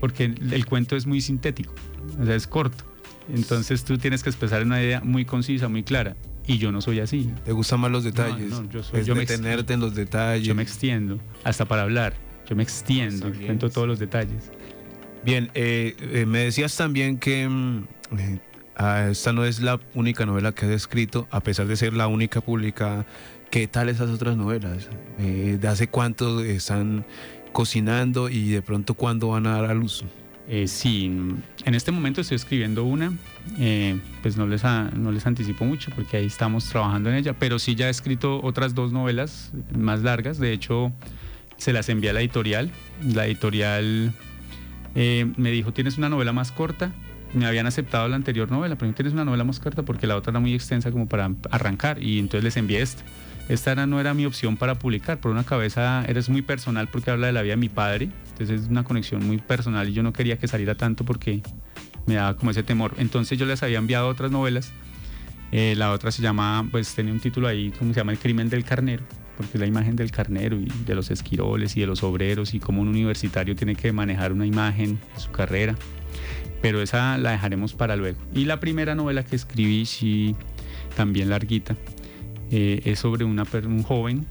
Porque 0.00 0.24
el 0.24 0.66
cuento 0.66 0.96
es 0.96 1.06
muy 1.06 1.20
sintético, 1.20 1.72
o 2.20 2.26
sea, 2.26 2.34
es 2.34 2.46
corto. 2.46 2.84
Entonces 3.32 3.84
tú 3.84 3.96
tienes 3.96 4.22
que 4.22 4.28
expresar 4.28 4.62
una 4.62 4.82
idea 4.82 5.00
muy 5.00 5.24
concisa, 5.24 5.68
muy 5.68 5.82
clara 5.82 6.16
y 6.46 6.58
yo 6.58 6.72
no 6.72 6.80
soy 6.80 7.00
así. 7.00 7.32
¿Te 7.44 7.52
gustan 7.52 7.80
más 7.80 7.90
los 7.90 8.04
detalles? 8.04 8.50
No, 8.50 8.68
yo 8.68 8.82
soy, 8.82 9.04
yo 9.04 9.14
detenerte 9.14 9.74
en 9.74 9.80
los 9.80 9.94
detalles. 9.94 10.46
Yo 10.46 10.54
me 10.54 10.62
extiendo, 10.62 11.18
hasta 11.42 11.64
para 11.64 11.82
hablar. 11.82 12.14
Yo 12.48 12.54
me 12.54 12.62
extiendo, 12.62 13.32
cuento 13.32 13.70
todos 13.70 13.88
los 13.88 13.98
detalles. 13.98 14.50
Bien, 15.24 15.50
eh, 15.54 15.96
eh, 16.00 16.26
me 16.26 16.40
decías 16.40 16.76
también 16.76 17.18
que 17.18 17.48
mm, 17.48 17.84
eh, 18.18 18.38
ah, 18.76 19.08
esta 19.10 19.32
no 19.32 19.44
es 19.44 19.60
la 19.60 19.80
única 19.94 20.26
novela 20.26 20.52
que 20.52 20.66
has 20.66 20.72
escrito, 20.72 21.26
a 21.30 21.40
pesar 21.40 21.66
de 21.66 21.76
ser 21.76 21.94
la 21.94 22.06
única 22.06 22.40
publicada. 22.40 23.06
¿Qué 23.50 23.66
tal 23.68 23.88
esas 23.88 24.10
otras 24.10 24.36
novelas? 24.36 24.88
¿De 25.16 25.68
hace 25.68 25.86
cuánto 25.86 26.40
están 26.42 27.06
cocinando 27.52 28.28
y 28.28 28.50
de 28.50 28.62
pronto 28.62 28.94
cuándo 28.94 29.28
van 29.28 29.46
a 29.46 29.52
dar 29.52 29.66
a 29.66 29.74
luz? 29.74 30.04
Eh, 30.46 30.68
sí, 30.68 31.06
en 31.06 31.74
este 31.74 31.90
momento 31.90 32.20
estoy 32.20 32.34
escribiendo 32.34 32.84
una, 32.84 33.16
eh, 33.58 33.98
pues 34.20 34.36
no 34.36 34.46
les, 34.46 34.62
no 34.62 35.10
les 35.10 35.26
anticipo 35.26 35.64
mucho 35.64 35.90
porque 35.94 36.18
ahí 36.18 36.26
estamos 36.26 36.68
trabajando 36.68 37.08
en 37.08 37.16
ella, 37.16 37.32
pero 37.38 37.58
sí 37.58 37.74
ya 37.74 37.86
he 37.86 37.90
escrito 37.90 38.42
otras 38.42 38.74
dos 38.74 38.92
novelas 38.92 39.52
más 39.74 40.02
largas, 40.02 40.38
de 40.38 40.52
hecho 40.52 40.92
se 41.56 41.72
las 41.72 41.88
envié 41.88 42.10
a 42.10 42.12
la 42.12 42.20
editorial, 42.20 42.70
la 43.02 43.26
editorial 43.26 44.12
eh, 44.94 45.32
me 45.36 45.50
dijo, 45.50 45.72
tienes 45.72 45.98
una 45.98 46.08
novela 46.08 46.32
más 46.32 46.52
corta, 46.52 46.92
me 47.34 47.46
habían 47.46 47.66
aceptado 47.66 48.08
la 48.08 48.16
anterior 48.16 48.50
novela, 48.50 48.76
pero 48.76 48.92
tienes 48.94 49.12
una 49.12 49.24
novela 49.24 49.44
más 49.44 49.58
corta 49.58 49.82
porque 49.82 50.06
la 50.06 50.16
otra 50.16 50.30
era 50.30 50.40
muy 50.40 50.54
extensa 50.54 50.92
como 50.92 51.08
para 51.08 51.32
arrancar 51.50 52.02
y 52.02 52.18
entonces 52.18 52.44
les 52.44 52.56
envié 52.56 52.80
esta. 52.80 53.02
Esta 53.48 53.74
no 53.86 54.00
era 54.00 54.14
mi 54.14 54.24
opción 54.24 54.56
para 54.56 54.76
publicar, 54.76 55.18
por 55.18 55.30
una 55.30 55.44
cabeza 55.44 56.04
eres 56.08 56.30
muy 56.30 56.40
personal 56.40 56.88
porque 56.88 57.10
habla 57.10 57.26
de 57.26 57.32
la 57.32 57.42
vida 57.42 57.52
de 57.52 57.58
mi 57.58 57.68
padre, 57.68 58.08
entonces 58.30 58.62
es 58.62 58.68
una 58.68 58.84
conexión 58.84 59.26
muy 59.26 59.38
personal 59.38 59.88
y 59.88 59.92
yo 59.92 60.02
no 60.02 60.12
quería 60.12 60.38
que 60.38 60.48
saliera 60.48 60.76
tanto 60.76 61.04
porque 61.04 61.42
me 62.06 62.14
daba 62.14 62.36
como 62.36 62.52
ese 62.52 62.62
temor. 62.62 62.94
Entonces 62.98 63.38
yo 63.38 63.46
les 63.46 63.62
había 63.62 63.78
enviado 63.78 64.08
otras 64.08 64.30
novelas, 64.30 64.72
eh, 65.52 65.74
la 65.76 65.92
otra 65.92 66.10
se 66.10 66.22
llama, 66.22 66.66
pues 66.70 66.94
tenía 66.94 67.12
un 67.12 67.20
título 67.20 67.46
ahí, 67.46 67.70
como 67.78 67.92
se 67.92 68.00
llama 68.00 68.12
El 68.12 68.18
crimen 68.18 68.48
del 68.48 68.64
carnero, 68.64 69.04
porque 69.36 69.58
la 69.58 69.66
imagen 69.66 69.96
del 69.96 70.10
carnero 70.10 70.58
y 70.60 70.70
de 70.86 70.94
los 70.94 71.10
esquiroles 71.10 71.76
y 71.76 71.80
de 71.80 71.86
los 71.86 72.02
obreros 72.02 72.54
y 72.54 72.60
cómo 72.60 72.82
un 72.82 72.88
universitario 72.88 73.56
tiene 73.56 73.74
que 73.74 73.92
manejar 73.92 74.32
una 74.32 74.46
imagen 74.46 74.98
de 75.14 75.20
su 75.20 75.30
carrera. 75.30 75.74
Pero 76.62 76.80
esa 76.80 77.18
la 77.18 77.32
dejaremos 77.32 77.74
para 77.74 77.96
luego. 77.96 78.18
Y 78.34 78.46
la 78.46 78.60
primera 78.60 78.94
novela 78.94 79.24
que 79.24 79.36
escribí, 79.36 79.84
sí, 79.86 80.34
también 80.96 81.28
larguita, 81.28 81.76
eh, 82.50 82.80
es 82.84 83.00
sobre 83.00 83.24
una, 83.24 83.44
un 83.64 83.82
joven 83.82 84.26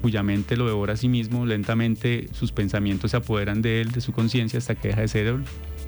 cuya 0.00 0.22
mente 0.22 0.56
lo 0.56 0.66
devora 0.66 0.92
a 0.92 0.96
sí 0.96 1.08
mismo, 1.08 1.44
lentamente 1.44 2.28
sus 2.32 2.52
pensamientos 2.52 3.10
se 3.10 3.16
apoderan 3.16 3.62
de 3.62 3.80
él, 3.80 3.90
de 3.90 4.00
su 4.00 4.12
conciencia, 4.12 4.58
hasta 4.58 4.74
que 4.74 4.88
deja 4.88 5.00
de 5.00 5.08
ser 5.08 5.36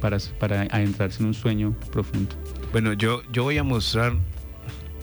para, 0.00 0.18
para 0.38 0.62
adentrarse 0.62 1.22
en 1.22 1.28
un 1.28 1.34
sueño 1.34 1.76
profundo. 1.92 2.34
Bueno, 2.72 2.92
yo, 2.92 3.22
yo 3.32 3.44
voy 3.44 3.58
a 3.58 3.62
mostrar 3.62 4.14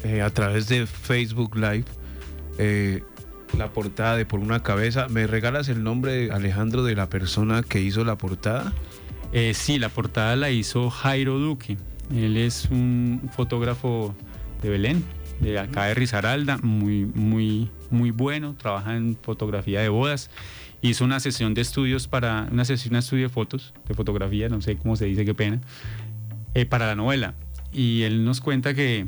eh, 0.04 0.22
a 0.22 0.30
través 0.30 0.68
de 0.68 0.86
Facebook 0.86 1.56
Live 1.56 1.86
eh, 2.58 3.04
la 3.58 3.70
portada 3.72 4.18
de 4.18 4.26
Por 4.26 4.40
una 4.40 4.64
cabeza. 4.64 5.08
¿Me 5.10 5.28
regalas 5.28 5.70
el 5.70 5.84
nombre, 5.84 6.32
Alejandro, 6.32 6.84
de 6.84 6.96
la 6.96 7.10
persona 7.10 7.64
que 7.64 7.82
hizo 7.82 8.04
la 8.04 8.18
portada? 8.18 8.74
Eh, 9.34 9.54
sí, 9.54 9.80
la 9.80 9.90
portada 9.90 10.36
la 10.36 10.50
hizo 10.52 10.90
Jairo 10.90 11.38
Duque. 11.40 11.78
Él 12.14 12.38
es 12.38 12.70
un 12.72 13.30
fotógrafo 13.36 14.16
de 14.62 14.70
Belén, 14.70 15.04
de 15.42 15.60
acá 15.60 15.86
de 15.86 15.94
Risaralda, 15.94 16.58
muy, 16.58 17.06
muy, 17.06 17.70
muy 17.90 18.12
bueno, 18.12 18.56
trabaja 18.56 18.96
en 18.96 19.18
fotografía 19.22 19.82
de 19.82 19.90
bodas. 19.90 20.30
Hizo 20.82 21.04
una 21.04 21.20
sesión 21.20 21.54
de 21.54 21.62
estudios 21.62 22.08
para, 22.08 22.48
una 22.52 22.64
sesión 22.64 22.94
de 22.94 23.00
estudio 23.00 23.24
de 23.24 23.30
fotos, 23.30 23.74
de 23.88 23.94
fotografía, 23.94 24.48
no 24.48 24.62
sé 24.62 24.78
cómo 24.78 24.96
se 24.96 25.06
dice, 25.06 25.26
qué 25.26 25.34
pena, 25.34 25.60
eh, 26.54 26.66
para 26.66 26.88
la 26.88 26.96
novela. 26.96 27.34
Y 27.74 28.04
él 28.04 28.24
nos 28.24 28.40
cuenta 28.40 28.74
que 28.74 29.08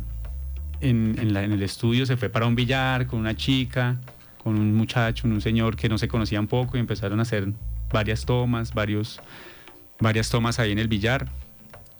en, 0.82 1.16
en, 1.20 1.36
el 1.36 1.64
estudio 1.64 2.06
se 2.06 2.18
fue 2.18 2.30
para 2.30 2.46
un 2.46 2.56
billar 2.56 3.08
con 3.08 3.20
una 3.20 3.36
chica, 3.36 3.98
con 4.44 4.58
un 4.58 4.74
muchacho, 4.76 5.28
un 5.28 5.42
señor 5.42 5.76
que 5.76 5.90
no 5.90 5.98
se 5.98 6.08
conocían 6.08 6.48
poco 6.48 6.78
y 6.78 6.80
empezaron 6.80 7.20
a 7.20 7.24
hacer 7.24 7.50
varias 7.92 8.26
tomas, 8.26 8.74
varios, 8.74 9.20
varias 10.00 10.30
tomas 10.30 10.60
ahí 10.60 10.72
en 10.72 10.80
el 10.80 10.88
billar. 10.88 11.28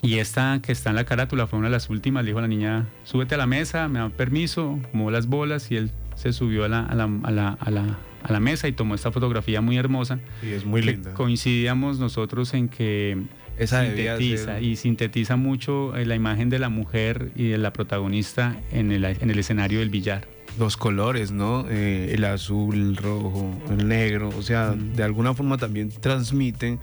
Y 0.02 0.20
esta 0.20 0.62
que 0.64 0.72
está 0.72 0.92
en 0.92 0.96
la 0.96 1.04
carátula 1.04 1.46
fue 1.46 1.60
una 1.60 1.68
de 1.68 1.74
las 1.74 1.90
últimas. 1.90 2.24
Le 2.24 2.30
dijo 2.30 2.40
a 2.40 2.44
la 2.44 2.48
niña, 2.48 2.88
súbete 3.04 3.36
a 3.36 3.38
la 3.38 3.48
mesa, 3.48 3.88
me 3.90 4.00
da 4.00 4.10
permiso, 4.10 4.80
movió 4.94 5.12
las 5.12 5.28
bolas 5.28 5.72
y 5.72 5.76
él 5.76 5.92
se 6.16 6.32
subió 6.32 6.64
a 6.64 6.70
la, 6.70 6.86
a 6.86 6.96
la, 6.96 7.10
a 7.24 7.32
la, 7.32 7.50
a 7.60 7.72
la, 7.72 7.98
a 8.24 8.32
la 8.32 8.40
mesa 8.40 8.68
y 8.70 8.72
tomó 8.72 8.96
esta 8.96 9.12
fotografía 9.12 9.60
muy 9.60 9.78
hermosa. 9.78 10.20
Y 10.42 10.52
es 10.52 10.66
muy 10.66 10.82
linda. 10.82 11.14
Coincidíamos 11.14 12.00
nosotros 12.00 12.54
en 12.54 12.70
que 12.70 13.18
esa 13.60 13.86
sintetiza 13.86 14.62
y 14.62 14.76
sintetiza 14.78 15.36
mucho 15.36 15.96
eh, 15.96 16.06
la 16.06 16.16
imagen 16.16 16.50
de 16.50 16.60
la 16.60 16.70
mujer 16.70 17.32
y 17.36 17.50
de 17.50 17.58
la 17.58 17.74
protagonista 17.74 18.56
en 18.72 18.92
el, 18.92 19.04
en 19.04 19.30
el 19.30 19.38
escenario 19.38 19.80
del 19.80 19.90
billar. 19.90 20.28
Los 20.58 20.78
colores, 20.78 21.32
¿no? 21.32 21.66
Eh, 21.70 22.14
el 22.14 22.24
azul, 22.24 22.74
el 22.76 22.96
rojo, 22.96 23.54
el 23.70 23.88
negro, 23.88 24.30
o 24.30 24.42
sea, 24.42 24.72
de 24.72 25.04
alguna 25.04 25.34
forma 25.34 25.58
también 25.58 25.90
transmiten 25.90 26.80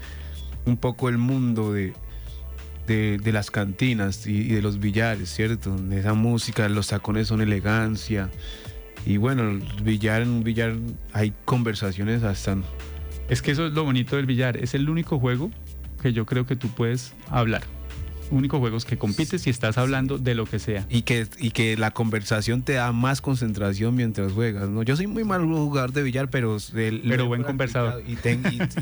un 0.67 0.77
poco 0.77 1.09
el 1.09 1.17
mundo 1.19 1.73
de, 1.73 1.95
de, 2.87 3.33
las 3.33 3.51
cantinas 3.51 4.27
y, 4.27 4.49
de 4.49 4.61
los 4.63 4.79
billares, 4.79 5.31
¿cierto? 5.31 5.77
De 5.77 6.01
esa 6.01 6.15
música, 6.15 6.69
los 6.69 6.89
tacones 6.89 7.29
son 7.29 7.41
elegancia. 7.41 8.31
Y 9.05 9.17
bueno, 9.17 9.49
el 9.49 9.63
billar, 9.83 10.23
en 10.23 10.29
un 10.29 10.45
billar 10.45 10.75
hay 11.13 11.33
conversaciones 11.45 12.23
hasta... 12.23 12.57
Es 13.29 13.43
que 13.43 13.51
eso 13.53 13.67
es 13.67 13.73
lo 13.73 13.85
bonito 13.85 14.17
del 14.17 14.27
billar, 14.27 14.57
es 14.57 14.75
el 14.75 14.89
único 14.89 15.19
juego 15.19 15.51
que 15.97 16.13
yo 16.13 16.27
creo 16.27 16.47
que 16.47 16.57
tú 16.57 16.69
puedes 16.69 17.13
hablar. 17.31 17.63
Únicos 18.31 18.59
juegos 18.59 18.85
que 18.85 18.99
compites 18.99 19.47
y 19.47 19.51
estás 19.51 19.79
hablando 19.79 20.19
de 20.19 20.35
lo 20.35 20.47
que 20.47 20.59
sea. 20.59 20.85
Y 20.89 21.03
que, 21.03 21.29
y 21.39 21.53
que 21.53 21.77
la 21.77 21.93
conversación 21.93 22.63
te 22.63 22.73
da 22.73 22.91
más 22.91 23.21
concentración 23.21 23.95
mientras 23.95 24.33
juegas. 24.33 24.69
¿no? 24.69 24.83
Yo 24.83 24.97
soy 24.97 25.07
muy 25.07 25.23
mal 25.23 25.45
jugador 25.45 25.93
de 25.93 26.03
billar, 26.03 26.29
pero... 26.29 26.57
pero 26.73 27.27
buen 27.27 27.45
conversador. 27.45 28.03
Y, 28.07 28.19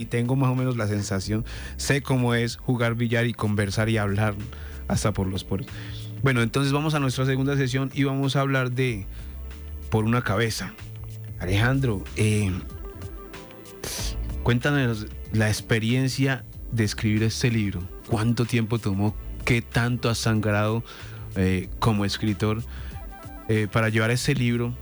y, 0.01 0.05
tengo 0.07 0.35
más 0.35 0.51
o 0.51 0.55
menos 0.55 0.79
la 0.79 0.87
sensación. 0.87 1.45
Sé 1.77 2.01
cómo 2.01 2.35
es 2.35 2.57
jugar 2.57 2.95
billar 2.95 3.27
y 3.27 3.35
conversar 3.35 3.91
y 3.91 3.99
hablar 3.99 4.35
hasta 4.89 5.13
por 5.13 5.27
los 5.27 5.45
poros. 5.45 5.67
Bueno, 6.23 6.41
entonces 6.41 6.73
vamos 6.73 6.95
a 6.95 7.01
nuestra 7.01 7.27
segunda 7.27 7.55
sesión 7.55 7.91
y 7.93 8.05
vamos 8.05 8.37
a 8.37 8.41
hablar 8.41 8.73
de 8.73 9.07
Por 9.91 10.05
una 10.05 10.23
cabeza. 10.23 10.73
Alejandro, 11.39 12.03
eh, 12.17 12.51
cuéntanos 14.43 15.07
la 15.33 15.49
experiencia 15.49 16.45
de 16.75 16.85
escribir 16.85 17.23
este 17.23 17.51
libro? 17.51 17.83
¿Cuánto 18.09 18.45
tiempo 18.45 18.79
tomó? 18.79 19.15
¿Qué 19.45 19.63
tanto 19.63 20.09
has 20.09 20.19
sangrado 20.19 20.83
eh, 21.37 21.69
como 21.79 22.05
escritor 22.05 22.63
eh, 23.49 23.67
para 23.71 23.89
llevar 23.89 24.11
ese 24.11 24.35
libro 24.35 24.75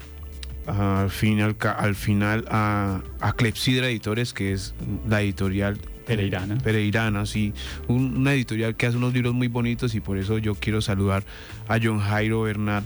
al 0.66 1.11
final, 1.11 1.56
al 1.61 1.94
final 1.96 2.44
a, 2.49 3.00
a 3.20 3.32
Clepsidra 3.32 3.88
Editores, 3.88 4.32
que 4.32 4.52
es 4.52 4.75
la 5.08 5.22
editorial 5.22 5.78
Pereirana. 6.06 6.58
Pereirana, 6.58 7.26
sí. 7.26 7.52
una 7.88 8.34
editorial 8.34 8.76
que 8.76 8.87
hace 8.87 8.96
unos 8.96 9.12
libros 9.12 9.34
muy 9.34 9.49
bonitos 9.49 9.94
y 9.94 10.00
por 10.00 10.18
eso 10.18 10.38
yo 10.38 10.54
quiero 10.54 10.80
saludar 10.80 11.25
a 11.68 11.78
John 11.82 12.00
Jairo 12.00 12.42
Bernal, 12.42 12.84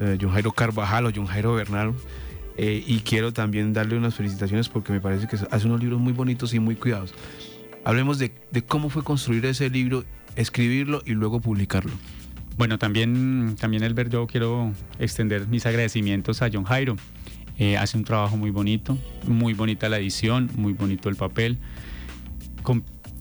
eh, 0.00 0.18
John 0.20 0.30
Jairo 0.32 0.52
Carvajal 0.52 1.06
o 1.06 1.12
John 1.14 1.26
Jairo 1.26 1.54
Bernal. 1.54 1.92
y 2.58 3.00
quiero 3.00 3.32
también 3.32 3.74
darle 3.74 3.98
unas 3.98 4.14
felicitaciones 4.14 4.68
porque 4.70 4.92
me 4.92 5.00
parece 5.00 5.26
que 5.26 5.36
hace 5.36 5.66
unos 5.66 5.80
libros 5.80 6.00
muy 6.00 6.14
bonitos 6.14 6.54
y 6.54 6.60
muy 6.60 6.76
cuidados. 6.76 7.12
Hablemos 7.86 8.18
de, 8.18 8.32
cómo 8.66 8.90
fue 8.90 9.02
construir 9.04 9.46
ese 9.46 9.70
libro, 9.70 10.04
escribirlo 10.34 11.02
y 11.06 11.12
luego 11.12 11.40
publicarlo. 11.40 11.92
Bueno, 12.58 12.80
también, 12.80 13.54
también 13.60 13.84
Elber, 13.84 14.10
yo 14.10 14.26
quiero 14.26 14.72
extender 14.98 15.46
mis 15.46 15.66
agradecimientos 15.66 16.42
a 16.42 16.50
John 16.52 16.64
Jairo. 16.64 16.96
Eh, 17.58 17.76
hace 17.76 17.96
un 17.96 18.02
trabajo 18.02 18.36
muy 18.36 18.50
bonito, 18.50 18.98
muy 19.28 19.54
bonita 19.54 19.88
la 19.88 20.00
edición, 20.00 20.50
muy 20.56 20.72
bonito 20.72 21.08
el 21.08 21.14
papel. 21.14 21.58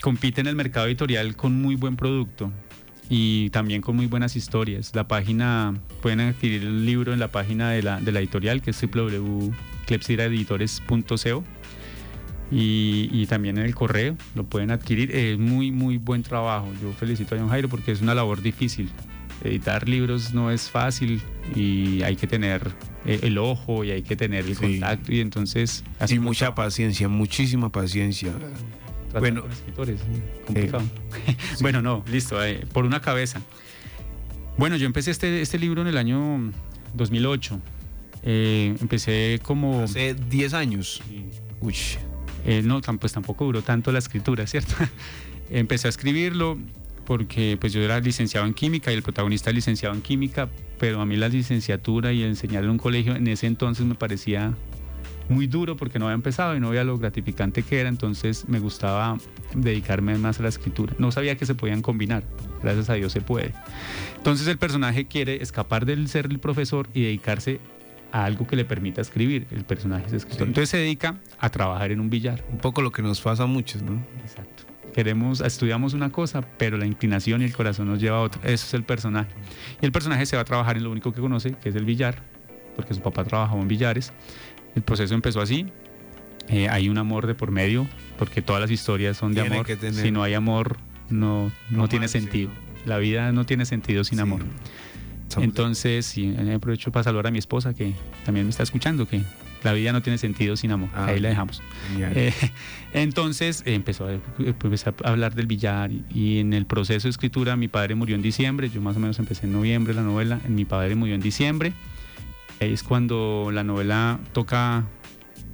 compite 0.02 0.42
en 0.42 0.48
el 0.48 0.56
mercado 0.56 0.88
editorial 0.88 1.36
con 1.36 1.62
muy 1.62 1.76
buen 1.76 1.96
producto 1.96 2.52
y 3.08 3.52
también 3.52 3.82
con 3.82 3.96
muy 3.96 4.08
buenas 4.08 4.36
historias. 4.36 4.96
La 4.96 5.08
página, 5.08 5.76
pueden 6.02 6.22
adquirir 6.22 6.64
el 6.64 6.88
libro 6.88 7.14
en 7.14 7.20
la 7.20 7.28
página 7.28 7.70
de 7.70 7.84
la, 7.84 8.02
de 8.02 8.12
la 8.12 8.20
editorial 8.20 8.64
que 8.64 8.72
es 8.72 8.82
www.clepsiraeditores.co 8.82 11.44
y, 12.52 13.26
también 13.28 13.58
en 13.58 13.66
el 13.66 13.76
correo 13.76 14.16
lo 14.36 14.44
pueden 14.44 14.72
adquirir. 14.72 15.16
Es 15.16 15.38
muy, 15.38 15.72
muy 15.72 15.98
buen 15.98 16.24
trabajo. 16.24 16.68
Yo 16.82 16.92
felicito 16.94 17.36
a 17.36 17.40
John 17.40 17.50
Jairo 17.50 17.70
porque 17.70 17.92
es 17.92 18.02
una 18.02 18.14
labor 18.14 18.42
difícil. 18.42 18.90
Editar 19.44 19.88
libros 19.88 20.34
no 20.34 20.52
es 20.52 20.70
fácil 20.70 21.22
y 21.56 22.02
hay 22.04 22.16
que 22.16 22.28
tener 22.28 22.72
eh, 23.06 23.20
el 23.24 23.38
ojo 23.38 23.84
y 23.84 23.92
hay 23.92 24.02
que 24.02 24.16
tener 24.16 24.46
el 24.46 24.58
contacto 24.58 25.12
y 25.12 25.20
entonces... 25.20 25.84
Y 26.08 26.20
mucha 26.20 26.56
paciencia, 26.56 27.08
muchísima 27.08 27.72
paciencia. 27.72 28.32
bueno, 29.12 29.44
escritores, 29.52 30.00
complicado. 30.46 30.84
Eh, 31.28 31.36
bueno, 31.62 31.82
no, 31.82 32.04
listo, 32.10 32.44
eh, 32.44 32.66
por 32.72 32.86
una 32.86 33.02
cabeza. 33.02 33.42
Bueno, 34.58 34.78
yo 34.78 34.86
empecé 34.86 35.12
este, 35.12 35.42
este 35.42 35.60
libro 35.60 35.82
en 35.82 35.88
el 35.88 35.98
año 35.98 36.52
2008. 36.94 37.60
empecé 38.24 39.40
como... 39.44 39.82
Hace 39.82 40.16
10 40.16 40.54
años. 40.54 41.02
Uy. 41.60 41.76
Eh, 42.46 42.62
no, 42.64 42.82
pues 42.82 43.14
tampoco 43.14 43.46
duró 43.46 43.62
tanto 43.62 43.92
la 43.92 44.00
escritura, 44.00 44.46
¿cierto? 44.48 44.76
Empecé 45.50 45.88
a 45.88 45.90
escribirlo 45.90 46.58
porque 47.06 47.58
pues 47.60 47.72
yo 47.72 47.82
era 47.82 48.00
licenciado 48.00 48.46
en 48.48 48.54
química 48.54 48.92
y 48.92 48.96
el 48.96 49.04
protagonista 49.04 49.52
es 49.52 49.56
licenciado 49.56 49.94
en 49.96 50.02
química, 50.02 50.50
pero 50.80 51.02
a 51.02 51.06
mí 51.06 51.16
la 51.16 51.30
licenciatura 51.30 52.12
y 52.12 52.24
enseñar 52.24 52.64
en 52.64 52.72
un 52.72 52.78
colegio 52.78 53.16
en 53.16 53.28
ese 53.28 53.48
entonces 53.48 53.86
me 53.86 53.96
parecía 53.96 54.56
muy 55.30 55.48
duro 55.48 55.76
porque 55.76 56.00
no 56.00 56.06
había 56.06 56.16
empezado 56.16 56.56
y 56.56 56.60
no 56.60 56.70
veía 56.70 56.84
lo 56.84 56.98
gratificante 56.98 57.64
que 57.64 57.80
era, 57.80 57.90
entonces 57.90 58.48
me 58.48 58.60
gustaba 58.60 59.18
dedicarme 59.56 60.18
más 60.18 60.40
a 60.40 60.44
la 60.44 60.50
escritura. 60.50 60.94
No 61.00 61.12
sabía 61.12 61.36
que 61.38 61.46
se 61.46 61.56
podían 61.56 61.82
combinar, 61.82 62.24
gracias 62.62 62.90
a 62.90 62.94
Dios 62.94 63.12
se 63.12 63.22
puede. 63.22 63.54
Entonces 64.18 64.48
el 64.48 64.58
personaje 64.58 65.06
quiere 65.06 65.42
escapar 65.42 65.86
del 65.86 66.08
ser 66.10 66.28
el 66.28 66.40
profesor 66.40 66.88
y 66.94 67.04
dedicarse 67.04 67.60
algo 68.24 68.48
que 68.48 68.56
le 68.56 68.64
permita 68.64 69.02
escribir. 69.02 69.48
El 69.52 69.66
personaje 69.66 70.06
es 70.08 70.14
escritor. 70.14 70.48
Entonces 70.48 70.70
se 70.70 70.78
dedica 70.78 71.16
a 71.38 71.50
trabajar 71.50 71.92
en 71.92 72.00
un 72.00 72.10
billar. 72.10 72.46
Un 72.50 72.60
poco 72.60 72.82
lo 72.82 72.92
que 72.92 73.02
nos 73.02 73.20
pasa 73.20 73.44
a 73.44 73.46
muchos, 73.48 73.82
¿no? 73.82 74.02
Exacto. 74.22 74.64
Queremos, 74.94 75.42
estudiamos 75.42 75.94
una 75.94 76.10
cosa, 76.10 76.42
pero 76.42 76.78
la 76.78 76.86
inclinación 76.86 77.42
y 77.42 77.46
el 77.46 77.54
corazón 77.54 77.88
nos 77.88 78.00
lleva 78.00 78.18
a 78.18 78.22
otra. 78.22 78.42
Eso 78.44 78.66
es 78.68 78.74
el 78.74 78.84
personaje. 78.84 79.30
Y 79.82 79.86
el 79.86 79.92
personaje 79.92 80.26
se 80.26 80.38
va 80.38 80.44
a 80.44 80.46
trabajar 80.46 80.78
en 80.78 80.86
lo 80.86 80.92
único 80.92 81.12
que 81.12 81.20
conoce, 81.20 81.52
que 81.62 81.68
es 81.68 81.76
el 81.76 81.84
billar, 81.84 82.24
porque 82.78 82.94
su 82.94 83.02
papá 83.02 83.26
trabajaba 83.26 83.62
en 83.62 83.68
billares. 83.68 84.14
El 84.76 84.84
proceso 84.84 85.14
empezó 85.14 85.42
así. 85.42 85.66
Eh, 86.48 86.70
hay 86.70 86.88
un 86.88 86.98
amor 86.98 87.28
de 87.28 87.36
por 87.36 87.52
medio, 87.52 87.88
porque 88.18 88.42
todas 88.42 88.62
las 88.62 88.72
historias 88.72 89.18
son 89.18 89.34
de 89.34 89.42
amor. 89.42 89.66
Si 89.92 90.12
no 90.12 90.24
hay 90.24 90.36
amor, 90.36 90.78
no, 91.10 91.52
no, 91.70 91.90
tiene 91.90 92.08
sentido. 92.08 92.50
La 92.86 92.98
vida 92.98 93.34
no 93.34 93.46
tiene 93.46 93.66
sentido 93.66 94.06
sin 94.06 94.22
amor. 94.22 94.42
Entonces, 95.38 96.06
sí, 96.06 96.36
aprovecho 96.54 96.92
para 96.92 97.04
saludar 97.04 97.28
a 97.28 97.32
mi 97.32 97.40
esposa 97.40 97.74
que 97.74 97.94
también 98.26 98.46
me 98.46 98.50
está 98.52 98.64
escuchando, 98.64 99.08
que 99.08 99.22
la 99.64 99.74
vida 99.74 99.92
no 99.92 100.02
tiene 100.02 100.18
sentido 100.18 100.56
sin 100.56 100.72
amor. 100.72 100.90
Ah, 100.94 101.08
Ahí 101.08 101.20
la 101.20 101.30
dejamos. 101.30 101.62
Eh, 101.98 102.34
entonces 102.94 103.64
empezó 103.66 104.08
a, 104.08 105.10
hablar 105.10 105.34
del 105.34 105.48
billar 105.48 105.92
y, 106.14 106.40
en 106.40 106.54
el 106.54 106.66
proceso 106.66 107.08
de 107.08 107.10
escritura 107.10 107.56
mi 107.56 107.68
padre 107.68 107.96
murió 107.96 108.16
en 108.16 108.22
diciembre, 108.22 108.70
yo 108.70 108.82
más 108.82 108.96
o 108.96 109.00
menos 109.00 109.20
empecé 109.20 109.48
en 109.48 109.54
noviembre 109.54 109.94
la 109.94 110.04
novela, 110.04 110.40
mi 110.48 110.66
padre 110.66 110.96
murió 110.96 111.16
en 111.16 111.22
diciembre. 111.22 111.74
Ahí 112.62 112.72
es 112.72 112.84
cuando 112.84 113.50
la 113.52 113.64
novela 113.64 114.20
toca, 114.32 114.86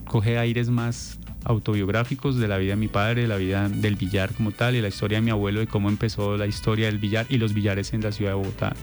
coge 0.05 0.37
aires 0.37 0.69
más 0.69 1.19
autobiográficos 1.43 2.37
de 2.37 2.47
la 2.47 2.57
vida 2.57 2.71
de 2.71 2.75
mi 2.75 2.87
padre, 2.87 3.23
de 3.23 3.27
la 3.27 3.37
vida 3.37 3.67
del 3.67 3.95
billar 3.95 4.31
como 4.33 4.51
tal 4.51 4.75
y 4.75 4.81
la 4.81 4.89
historia 4.89 5.17
de 5.17 5.23
mi 5.23 5.31
abuelo 5.31 5.59
de 5.59 5.67
cómo 5.67 5.89
empezó 5.89 6.37
la 6.37 6.45
historia 6.45 6.85
del 6.85 6.99
billar 6.99 7.25
y 7.29 7.37
los 7.37 7.53
billares 7.53 7.93
en 7.93 8.01
la 8.01 8.11
ciudad 8.11 8.31
de 8.31 8.35
Bogotá 8.35 8.73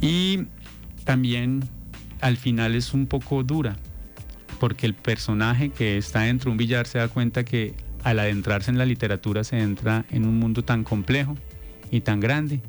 y 0.00 0.46
también 1.04 1.68
al 2.20 2.36
final 2.36 2.74
es 2.74 2.94
un 2.94 3.06
poco 3.06 3.42
dura, 3.42 3.76
porque 4.60 4.86
el 4.86 4.94
personaje 4.94 5.70
que 5.70 5.98
está 5.98 6.20
dentro 6.20 6.50
de 6.50 6.52
un 6.52 6.58
billar 6.58 6.86
se 6.86 6.98
da 6.98 7.08
cuenta 7.08 7.44
que 7.44 7.74
al 8.04 8.18
adentrarse 8.18 8.70
en 8.70 8.78
la 8.78 8.86
literatura 8.86 9.44
se 9.44 9.58
entra 9.58 10.04
en 10.10 10.26
un 10.26 10.38
mundo 10.38 10.62
tan 10.62 10.84
complejo 10.84 11.36
y 11.90 12.00
tan 12.00 12.20
grande 12.20 12.60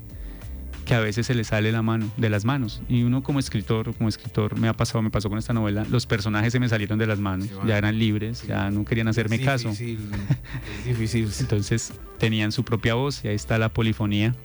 que 0.85 0.95
a 0.95 0.99
veces 0.99 1.27
se 1.27 1.35
le 1.35 1.43
sale 1.43 1.71
la 1.71 1.83
mano, 1.83 2.11
de 2.17 2.31
las 2.31 2.45
manos. 2.45 2.81
Y 2.89 3.03
uno 3.03 3.21
como 3.21 3.37
escritor, 3.37 3.93
como 3.95 4.09
escritor, 4.09 4.57
me 4.57 4.67
ha 4.67 4.73
pasado, 4.73 5.03
me 5.03 5.11
pasó 5.11 5.29
con 5.29 5.37
esta 5.37 5.53
novela, 5.53 5.85
los 5.87 6.07
personajes 6.07 6.51
se 6.51 6.59
me 6.59 6.67
salieron 6.67 6.97
de 6.97 7.05
las 7.05 7.19
manos, 7.19 7.47
ya 7.67 7.77
eran 7.77 7.99
libres, 7.99 8.47
ya 8.47 8.71
no 8.71 8.85
querían 8.85 9.07
hacerme 9.07 9.35
es 9.35 9.41
caso. 9.43 9.69
Difícil, 9.69 9.99
es 10.79 10.85
difícil. 10.85 11.29
Entonces 11.41 11.93
tenían 12.17 12.51
su 12.51 12.63
propia 12.63 12.95
voz 12.95 13.23
y 13.23 13.27
ahí 13.27 13.35
está 13.35 13.59
la 13.59 13.69
polifonía 13.69 14.35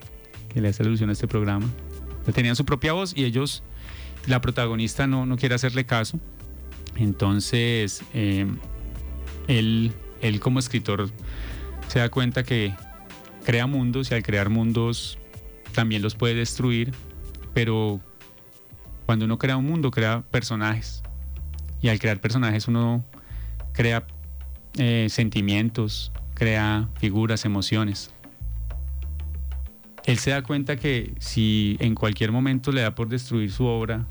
que 0.53 0.61
le 0.61 0.67
hace 0.67 0.83
alusión 0.83 1.09
a 1.09 1.13
este 1.13 1.27
programa. 1.27 1.67
Tenían 2.33 2.55
su 2.55 2.65
propia 2.65 2.93
voz 2.93 3.13
y 3.15 3.25
ellos, 3.25 3.63
la 4.25 4.41
protagonista 4.41 5.07
no, 5.07 5.25
no 5.25 5.37
quiere 5.37 5.55
hacerle 5.55 5.85
caso. 5.85 6.19
Entonces, 6.95 8.03
eh, 8.13 8.47
él, 9.47 9.93
él 10.21 10.39
como 10.39 10.59
escritor 10.59 11.09
se 11.87 11.99
da 11.99 12.09
cuenta 12.09 12.43
que 12.43 12.73
crea 13.43 13.67
mundos 13.67 14.11
y 14.11 14.15
al 14.15 14.23
crear 14.23 14.49
mundos 14.49 15.19
también 15.73 16.01
los 16.01 16.15
puede 16.15 16.33
destruir, 16.33 16.93
pero 17.53 18.01
cuando 19.05 19.25
uno 19.25 19.37
crea 19.37 19.57
un 19.57 19.65
mundo, 19.65 19.91
crea 19.91 20.23
personajes. 20.31 21.03
Y 21.81 21.89
al 21.89 21.99
crear 21.99 22.19
personajes 22.19 22.67
uno 22.67 23.05
crea 23.73 24.07
eh, 24.77 25.07
sentimientos, 25.09 26.11
crea 26.33 26.89
figuras, 26.99 27.45
emociones. 27.45 28.14
Él 30.05 30.19
se 30.19 30.31
da 30.31 30.43
cuenta 30.43 30.75
que 30.75 31.13
si 31.19 31.77
en 31.79 31.95
cualquier 31.95 32.31
momento 32.31 32.71
le 32.71 32.81
da 32.81 32.93
por 32.93 33.07
destruir 33.07 33.51
su 33.51 33.65
obra, 33.65 34.05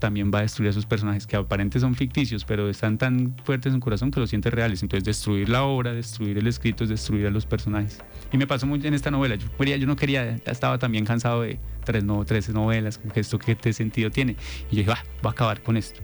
también 0.00 0.30
va 0.34 0.38
a 0.40 0.42
destruir 0.42 0.70
a 0.70 0.72
sus 0.72 0.86
personajes 0.86 1.26
que 1.26 1.36
aparentemente 1.36 1.78
son 1.78 1.94
ficticios, 1.94 2.44
pero 2.44 2.68
están 2.68 2.98
tan 2.98 3.36
fuertes 3.44 3.72
en 3.72 3.78
su 3.78 3.80
corazón 3.80 4.10
que 4.10 4.18
los 4.18 4.30
siente 4.30 4.50
reales. 4.50 4.82
Entonces 4.82 5.04
destruir 5.04 5.48
la 5.48 5.62
obra, 5.62 5.92
destruir 5.92 6.38
el 6.38 6.46
escrito 6.46 6.84
es 6.84 6.90
destruir 6.90 7.26
a 7.26 7.30
los 7.30 7.46
personajes. 7.46 8.02
Y 8.32 8.38
me 8.38 8.46
pasó 8.46 8.66
muy 8.66 8.84
en 8.84 8.94
esta 8.94 9.10
novela. 9.10 9.36
Yo, 9.36 9.46
quería, 9.56 9.76
yo 9.76 9.86
no 9.86 9.94
quería, 9.96 10.36
ya 10.44 10.52
estaba 10.52 10.78
también 10.78 11.04
cansado 11.04 11.42
de 11.42 11.60
tres, 11.84 12.02
no, 12.02 12.24
tres 12.24 12.48
novelas, 12.48 12.98
como 12.98 13.12
que 13.12 13.20
esto 13.20 13.38
qué 13.38 13.72
sentido 13.72 14.10
tiene. 14.10 14.32
Y 14.70 14.76
yo 14.76 14.78
dije, 14.78 14.90
va, 14.90 15.04
voy 15.22 15.30
a 15.30 15.32
acabar 15.32 15.62
con 15.62 15.76
esto. 15.76 16.00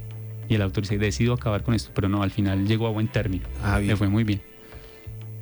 Y 0.49 0.55
el 0.55 0.63
autor 0.63 0.83
dice, 0.85 0.99
decido 0.99 1.35
acabar 1.35 1.65
con 1.65 1.75
esto, 1.75 1.91
pero 1.95 2.09
no, 2.09 2.23
al 2.23 2.31
final 2.31 2.69
llegó 2.69 2.87
a 2.87 2.91
buen 2.91 3.09
término. 3.09 3.45
Ah, 3.63 3.81
Me 3.83 3.97
fue 3.97 4.09
muy 4.09 4.23
bien. 4.23 4.41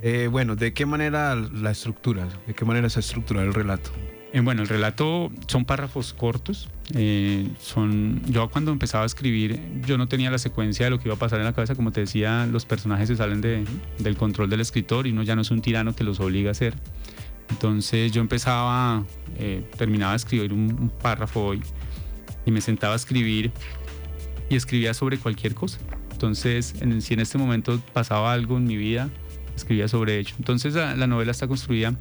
Eh, 0.07 0.29
bueno, 0.31 0.55
¿de 0.55 0.75
qué 0.75 0.85
manera 0.85 1.35
la 1.35 1.71
estructura? 1.71 2.29
¿De 2.47 2.53
qué 2.53 2.67
manera 2.67 2.91
se 2.91 3.01
estructura 3.01 3.43
el 3.43 3.55
relato? 3.55 3.91
Eh, 4.35 4.41
bueno, 4.41 4.61
el 4.61 4.69
relato 4.69 5.33
son 5.47 5.65
párrafos 5.65 6.13
cortos. 6.13 6.69
Eh, 6.95 7.49
son, 7.59 8.21
yo 8.27 8.51
cuando 8.51 8.71
empezaba 8.71 9.05
a 9.05 9.07
escribir, 9.07 9.59
yo 9.87 9.97
no 9.97 10.07
tenía 10.07 10.31
la 10.31 10.37
secuencia 10.37 10.85
de 10.85 10.91
lo 10.91 10.99
que 10.99 11.09
iba 11.09 11.15
a 11.15 11.19
pasar 11.19 11.39
en 11.39 11.47
la 11.47 11.55
cabeza. 11.55 11.75
Como 11.75 11.91
te 11.91 12.01
decía, 12.01 12.45
los 12.45 12.67
personajes 12.67 13.09
se 13.09 13.17
salen 13.17 13.41
de, 13.41 13.65
del 13.99 14.15
control 14.19 14.51
del 14.51 14.61
escritor 14.61 15.07
y 15.07 15.13
uno 15.13 15.23
ya 15.23 15.37
no 15.37 15.41
es 15.41 15.51
un 15.51 15.63
tirano 15.63 15.97
que 15.97 16.05
los 16.05 16.21
obliga 16.21 16.51
a 16.51 16.53
hacer. 16.53 16.75
Entonces 17.49 18.13
yo 18.13 18.21
empezaba, 18.21 19.05
eh, 19.39 19.65
terminaba 19.79 20.13
de 20.13 20.17
escribir 20.19 20.53
un, 20.53 20.93
párrafo 21.01 21.55
y, 21.55 21.63
y, 22.45 22.51
me 22.51 22.61
sentaba 22.61 22.93
a 22.93 22.97
escribir 22.97 23.53
y 24.51 24.57
escribía 24.57 24.93
sobre 24.93 25.17
cualquier 25.17 25.55
cosa. 25.55 25.79
Entonces, 26.13 26.75
en, 26.81 27.01
si 27.01 27.15
en 27.15 27.21
este 27.21 27.39
momento 27.39 27.81
pasaba 27.95 28.35
algo 28.35 28.59
en 28.59 28.65
mi 28.65 28.77
vida, 28.77 29.09
escribía 29.57 29.89
sobre 29.89 30.19
ello. 30.19 30.35
Entonces 30.39 30.75
la 30.75 31.07
novela 31.07 31.31
está 31.31 31.47
construida 31.47 31.95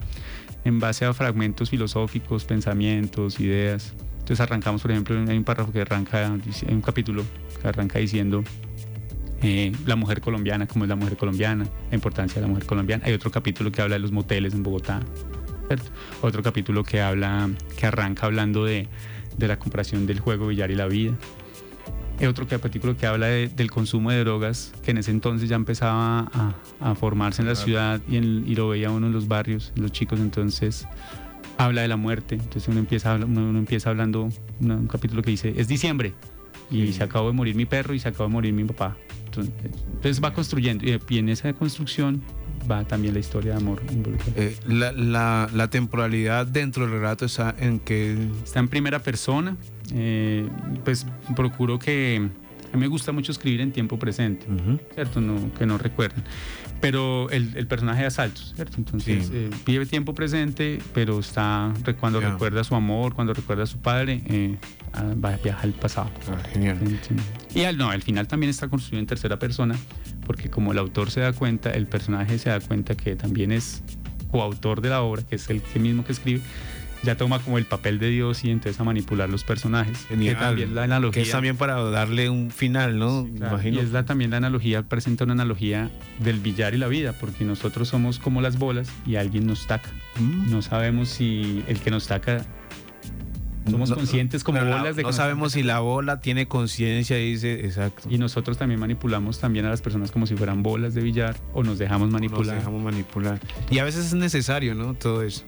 en 0.66 0.80
base 0.80 1.06
a 1.06 1.14
fragmentos 1.14 1.70
filosóficos, 1.70 2.46
pensamientos, 2.46 3.40
ideas. 3.40 3.94
Entonces 4.14 4.40
arrancamos, 4.40 4.82
por 4.82 4.92
ejemplo, 4.92 5.20
hay 5.28 5.38
un 5.38 5.44
párrafo 5.44 5.72
que 5.72 5.82
arranca, 5.82 6.26
hay 6.26 6.74
un 6.74 6.82
capítulo 6.82 7.24
que 7.62 7.68
arranca 7.68 8.00
diciendo 8.00 8.44
eh, 9.42 9.74
la 9.86 9.98
mujer 9.98 10.22
colombiana, 10.22 10.68
cómo 10.68 10.86
es 10.86 10.90
la 10.90 10.96
mujer 10.96 11.18
colombiana, 11.18 11.66
la 11.90 11.96
importancia 11.96 12.36
de 12.36 12.42
la 12.42 12.48
mujer 12.48 12.66
colombiana. 12.66 13.04
Hay 13.06 13.14
otro 13.14 13.32
capítulo 13.32 13.72
que 13.72 13.82
habla 13.82 13.96
de 13.96 14.00
los 14.00 14.12
moteles 14.12 14.54
en 14.54 14.64
Bogotá. 14.64 15.02
Otro 16.22 16.44
capítulo 16.44 16.84
que 16.84 17.02
habla, 17.02 17.50
que 17.78 17.86
arranca 17.88 18.28
hablando 18.28 18.64
de, 18.64 18.88
de 19.38 19.48
la 19.48 19.58
comparación 19.58 20.06
del 20.06 20.20
juego 20.20 20.48
billar 20.48 20.72
y 20.72 20.76
la 20.76 20.86
vida 20.88 21.14
otro 22.28 22.48
capítulo 22.48 22.96
que 22.98 23.06
habla 23.06 23.28
del 23.28 23.72
consumo 23.72 24.12
de 24.12 24.20
drogas, 24.20 24.74
que 24.84 24.92
en 24.92 24.98
ese 24.98 25.12
entonces 25.12 25.50
ya 25.50 25.56
empezaba 25.56 26.30
a, 26.80 26.96
formarse 26.96 27.42
en 27.42 27.48
la 27.48 27.56
ciudad 27.56 28.02
y, 28.08 28.18
y, 28.18 28.56
lo 28.56 28.70
veía 28.70 28.92
uno 28.92 29.08
en 29.08 29.14
los 29.14 29.28
barrios, 29.28 29.72
los 29.76 29.92
chicos, 29.92 30.20
entonces 30.20 30.88
habla 31.58 31.82
de 31.82 31.88
la 31.88 31.98
muerte, 31.98 32.36
entonces 32.36 32.68
uno 32.68 32.80
empieza, 32.80 33.16
uno, 33.16 33.58
empieza 33.58 33.90
hablando 33.90 34.30
un 34.60 34.88
capítulo 34.88 35.22
que 35.22 35.32
dice, 35.32 35.54
es 35.58 35.68
diciembre, 35.68 36.14
y 36.72 36.92
se 36.94 37.04
acabó 37.04 37.28
de 37.28 37.34
morir 37.34 37.56
mi 37.56 37.66
perro 37.66 37.94
y 37.94 38.00
se 38.00 38.08
acabó 38.08 38.26
de 38.26 38.34
morir 38.34 38.54
mi 38.54 38.64
papá. 38.64 38.98
Entonces, 39.26 40.24
va 40.24 40.34
construyendo, 40.34 40.86
y 40.86 41.18
en 41.18 41.30
esa 41.30 41.52
construcción 41.54 42.22
va 42.70 42.86
también 42.86 43.14
la 43.14 43.20
historia 43.20 43.54
de 43.54 43.58
amor 43.58 43.82
eh, 44.36 44.56
la, 44.68 45.50
la, 45.52 45.70
temporalidad 45.70 46.46
dentro 46.48 46.84
del 46.84 46.94
relato 46.94 47.26
está 47.26 47.56
en 47.60 47.80
que... 47.80 48.16
Está 48.44 48.60
en 48.60 48.68
primera 48.68 49.00
persona, 49.00 49.58
eh, 49.94 50.48
pues 50.84 51.06
procuro 51.36 51.80
que 51.80 52.30
a 52.74 52.76
mí 52.76 52.82
me 52.82 52.88
gusta 52.88 53.12
mucho 53.12 53.32
escribir 53.32 53.62
en 53.62 53.72
tiempo 53.72 54.00
presente, 54.00 54.48
¿cierto? 54.96 55.22
No, 55.22 55.54
que 55.54 55.66
no 55.66 55.78
recuerden. 55.78 56.24
Pero 56.82 57.30
el, 57.30 57.56
el 57.56 57.68
personaje 57.68 58.02
de 58.02 58.08
asaltos, 58.08 58.54
¿cierto? 58.56 58.78
Entonces 58.78 59.30
eh, 59.32 59.50
vive 59.66 59.86
tiempo 59.86 60.16
presente, 60.16 60.80
pero 60.92 61.20
está 61.20 61.72
cuando 62.00 62.20
recuerda 62.20 62.62
a 62.62 62.64
su 62.64 62.74
amor, 62.74 63.14
cuando 63.14 63.34
recuerda 63.34 63.64
a 63.64 63.68
su 63.68 63.78
padre, 63.78 64.24
eh, 64.26 64.58
va 65.24 65.36
a 65.36 65.38
viajar 65.38 65.66
al 65.66 65.74
pasado. 65.74 66.10
Ah, 66.28 66.42
genial. 66.52 66.80
Y 67.54 67.62
al, 67.62 67.78
no, 67.78 67.92
al 67.92 68.02
final 68.02 68.28
también 68.28 68.50
está 68.50 68.68
construido 68.68 69.02
en 69.02 69.06
tercera 69.06 69.38
persona, 69.38 69.76
porque 70.26 70.50
como 70.50 70.72
el 70.72 70.80
autor 70.80 71.12
se 71.12 71.20
da 71.20 71.32
cuenta, 71.32 71.70
el 71.70 71.86
personaje 71.86 72.40
se 72.40 72.50
da 72.50 72.60
cuenta 72.60 72.96
que 72.96 73.16
también 73.16 73.52
es 73.52 73.84
coautor 74.32 74.82
de 74.82 74.90
la 74.90 75.04
obra, 75.04 75.22
que 75.22 75.36
es 75.36 75.48
el 75.50 75.62
mismo 75.80 76.04
que 76.04 76.12
escribe 76.12 76.42
ya 77.04 77.18
toma 77.18 77.40
como 77.40 77.58
el 77.58 77.66
papel 77.66 78.00
de 78.00 78.10
Dios 78.10 78.44
y 78.44 78.50
entonces 78.50 78.80
a 78.80 78.84
manipular 78.84 79.30
los 79.30 79.44
personajes. 79.44 80.06
Que 80.08 80.36
también 80.36 80.74
la 80.74 80.84
analogía. 80.84 81.12
Que 81.12 81.28
es 81.28 81.32
también 81.32 81.58
para 81.58 81.82
darle 81.84 82.30
un 82.30 82.50
final, 82.50 82.98
¿no? 82.98 83.28
Imagino. 83.28 83.78
Y 83.78 83.84
es 83.84 83.92
la, 83.92 84.06
también 84.06 84.32
la 84.32 84.38
analogía, 84.38 84.84
presenta 84.84 85.26
una 85.26 85.34
analogía 85.34 85.92
del 86.20 86.40
billar 86.40 86.74
y 86.74 86.78
la 86.78 86.88
vida, 86.88 87.14
porque 87.20 87.44
nosotros 87.44 87.90
somos 87.90 88.20
como 88.20 88.42
las 88.42 88.58
bolas 88.58 88.90
y 89.06 89.18
alguien 89.18 89.46
nos 89.46 89.68
taca. 89.68 89.90
Mm. 90.20 90.50
No 90.50 90.62
sabemos 90.62 91.10
si 91.10 91.64
el 91.68 91.80
que 91.80 91.92
nos 91.92 92.08
taca 92.08 92.46
somos 93.70 93.92
conscientes 93.92 94.44
como 94.44 94.60
bolas 94.60 94.96
de 94.96 95.04
no 95.04 95.14
sabemos 95.14 95.54
si 95.54 95.64
la 95.64 95.80
bola 95.80 96.20
tiene 96.20 96.50
conciencia 96.50 97.18
y 97.18 97.32
dice 97.32 97.66
exacto 97.66 98.10
y 98.10 98.18
nosotros 98.18 98.58
también 98.58 98.78
manipulamos 98.78 99.40
también 99.40 99.66
a 99.66 99.70
las 99.70 99.82
personas 99.82 100.12
como 100.12 100.28
si 100.28 100.36
fueran 100.36 100.64
bolas 100.64 100.94
de 100.94 101.02
billar 101.02 101.38
o 101.54 101.64
nos 101.64 101.80
dejamos 101.80 102.10
manipular 102.10 102.56
nos 102.56 102.56
dejamos 102.56 102.84
manipular 102.84 103.40
y 103.72 103.80
a 103.80 103.86
veces 103.86 104.08
es 104.08 104.14
necesario 104.16 104.76
no 104.76 104.96
todo 104.96 105.24
eso. 105.24 105.46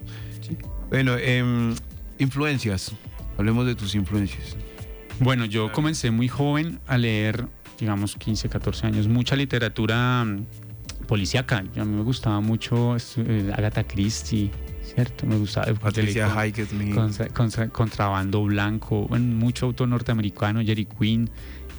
Bueno, 0.95 1.17
em, 1.17 1.75
influencias. 2.19 2.93
Hablemos 3.37 3.65
de 3.65 3.75
tus 3.75 3.95
influencias. 3.95 4.55
Bueno, 5.19 5.43
yo 5.43 5.69
comencé 5.73 6.09
muy 6.09 6.29
joven 6.29 6.79
a 6.87 6.97
leer, 6.97 7.49
digamos, 7.77 8.15
15, 8.15 8.47
14 8.47 8.87
años, 8.87 9.09
mucha 9.09 9.35
literatura 9.35 10.23
mm, 10.23 10.45
policíaca. 11.05 11.57
A 11.57 11.83
mí 11.83 11.97
me 11.97 12.01
gustaba 12.01 12.39
mucho 12.39 12.95
eh, 13.17 13.51
Agatha 13.53 13.83
Christie, 13.83 14.51
¿cierto? 14.83 15.25
Me 15.25 15.35
gustaba. 15.35 15.65
Patricia 15.73 16.33
contra, 17.33 17.67
Contrabando 17.67 18.45
Blanco, 18.45 19.05
bueno, 19.09 19.35
mucho 19.35 19.65
autor 19.65 19.89
norteamericano, 19.89 20.63
Jerry 20.63 20.85
Quinn, 20.85 21.29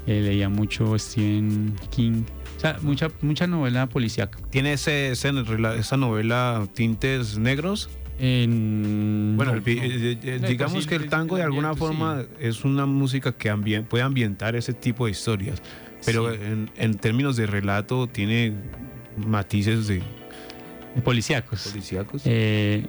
eh, 0.07 0.21
leía 0.21 0.51
mucho 0.51 0.99
Stephen 0.99 1.75
King. 1.89 2.25
O 2.59 2.61
sea, 2.61 2.77
mucha, 2.83 3.09
mucha 3.23 3.47
novela 3.47 3.87
policíaca. 3.87 4.39
¿Tiene 4.51 4.75
ese, 4.75 5.13
esa 5.13 5.97
novela 5.97 6.69
tintes 6.75 7.39
negros? 7.39 7.89
Bueno, 8.19 9.55
eh, 9.55 9.63
eh, 9.67 10.19
eh, 10.23 10.41
digamos 10.49 10.87
que 10.87 10.95
el 10.95 11.09
tango 11.09 11.37
de 11.37 11.43
alguna 11.43 11.75
forma 11.75 12.25
es 12.41 12.65
una 12.65 12.87
música 12.87 13.33
que 13.33 13.53
puede 13.83 14.03
ambientar 14.03 14.57
ese 14.57 14.73
tipo 14.73 15.05
de 15.05 15.13
historias, 15.13 15.63
pero 16.05 16.33
en, 16.33 16.95
términos 16.99 17.37
de 17.37 17.47
relato 17.47 18.07
tiene 18.07 18.55
matices 19.17 19.87
de... 19.87 20.03
Policíacos. 21.05 21.69
Policíacos. 21.69 22.23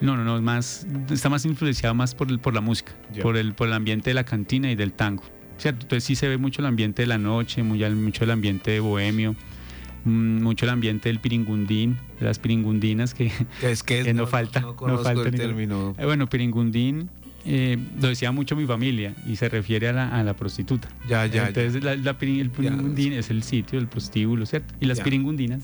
no, 0.02 0.16
no, 0.16 0.24
no, 0.24 0.42
más, 0.42 0.88
está 1.12 1.28
más 1.28 1.44
influenciado 1.44 1.94
más 1.94 2.16
por, 2.16 2.40
por 2.40 2.54
la 2.54 2.62
música, 2.62 2.94
por, 3.22 3.36
el, 3.36 3.54
por 3.54 3.68
el 3.68 3.74
ambiente 3.74 4.12
de 4.12 4.14
la 4.14 4.24
cantina 4.24 4.72
y 4.72 4.76
del 4.76 4.94
tango. 4.94 5.24
¿cierto? 5.58 5.82
Entonces 5.84 6.04
sí 6.04 6.16
se 6.16 6.28
ve 6.28 6.38
mucho 6.38 6.62
el 6.62 6.68
ambiente 6.68 7.02
de 7.02 7.08
la 7.08 7.18
noche, 7.18 7.64
muy, 7.64 7.84
mucho 7.90 8.24
el 8.24 8.32
ambiente 8.32 8.72
de 8.72 8.80
bohemio. 8.80 9.36
Mm, 10.08 10.42
mucho 10.42 10.64
el 10.64 10.70
ambiente 10.70 11.10
del 11.10 11.20
piringundín, 11.20 11.98
de 12.18 12.26
las 12.26 12.40
piringundinas 12.40 13.14
que, 13.14 13.30
es 13.62 13.84
que, 13.84 14.14
no, 14.14 14.26
falta. 14.26 14.62
No, 14.62 14.76
falta 15.00 15.28
el 15.28 15.36
término. 15.36 15.96
Eh, 15.98 16.06
bueno, 16.06 16.30
piringundín 16.30 17.10
eh, 17.46 17.78
lo 18.00 18.08
decía 18.08 18.32
mucho 18.32 18.56
mi 18.56 18.66
familia 18.66 19.14
y 19.28 19.36
se 19.36 19.50
refiere 19.50 19.90
a 19.90 20.24
la, 20.24 20.34
prostituta. 20.34 20.88
Ya, 21.10 21.26
ya. 21.26 21.50
Entonces 21.50 21.84
el 21.84 22.50
piringundín 22.52 23.14
es 23.14 23.30
el 23.30 23.44
sitio, 23.44 23.78
el 23.78 23.88
prostíbulo, 23.88 24.46
¿cierto? 24.46 24.74
Y 24.80 24.86
las 24.86 25.02
piringundinas, 25.02 25.64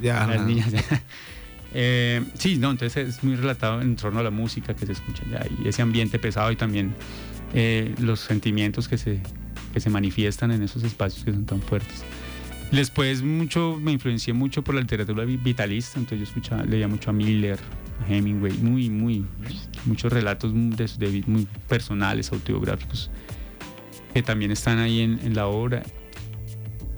ya, 0.00 0.26
las 0.26 0.46
niñas. 0.46 0.72
Eh, 1.72 2.20
sí, 2.34 2.56
no, 2.56 2.72
entonces 2.72 3.10
es 3.10 3.22
muy 3.22 3.36
relatado 3.36 3.80
en 3.80 3.94
torno 3.94 4.18
a 4.18 4.24
la 4.24 4.32
música 4.32 4.74
que 4.74 4.86
se 4.86 4.90
escucha 4.90 5.22
ya 5.30 5.46
y 5.62 5.68
ese 5.68 5.82
ambiente 5.82 6.18
pesado 6.18 6.50
y 6.50 6.56
también 6.56 6.96
los 8.00 8.18
sentimientos 8.18 8.88
que 8.88 8.98
se, 8.98 9.20
que 9.72 9.78
se 9.78 9.88
manifiestan 9.88 10.50
en 10.50 10.64
esos 10.64 10.82
espacios 10.82 11.24
que 11.24 11.30
son 11.30 11.44
tan 11.44 11.62
fuertes. 11.62 12.02
Después 12.72 13.22
mucho, 13.22 13.78
me 13.80 13.90
influencié 13.90 14.32
mucho 14.32 14.62
por 14.62 14.76
la 14.76 14.80
literatura 14.80 15.24
vitalista, 15.24 15.98
entonces 15.98 16.20
yo 16.20 16.24
escuchaba, 16.24 16.62
leía 16.62 16.86
mucho 16.86 17.10
a 17.10 17.12
Miller, 17.12 17.58
a 18.00 18.12
Hemingway, 18.12 18.52
muy, 18.58 18.88
muy, 18.88 19.24
muchos 19.86 20.12
relatos 20.12 20.52
de, 20.54 21.24
muy 21.26 21.48
personales, 21.68 22.30
autobiográficos, 22.32 23.10
que 24.14 24.22
también 24.22 24.52
están 24.52 24.78
ahí 24.78 25.00
en, 25.00 25.34
la 25.34 25.48
obra. 25.48 25.82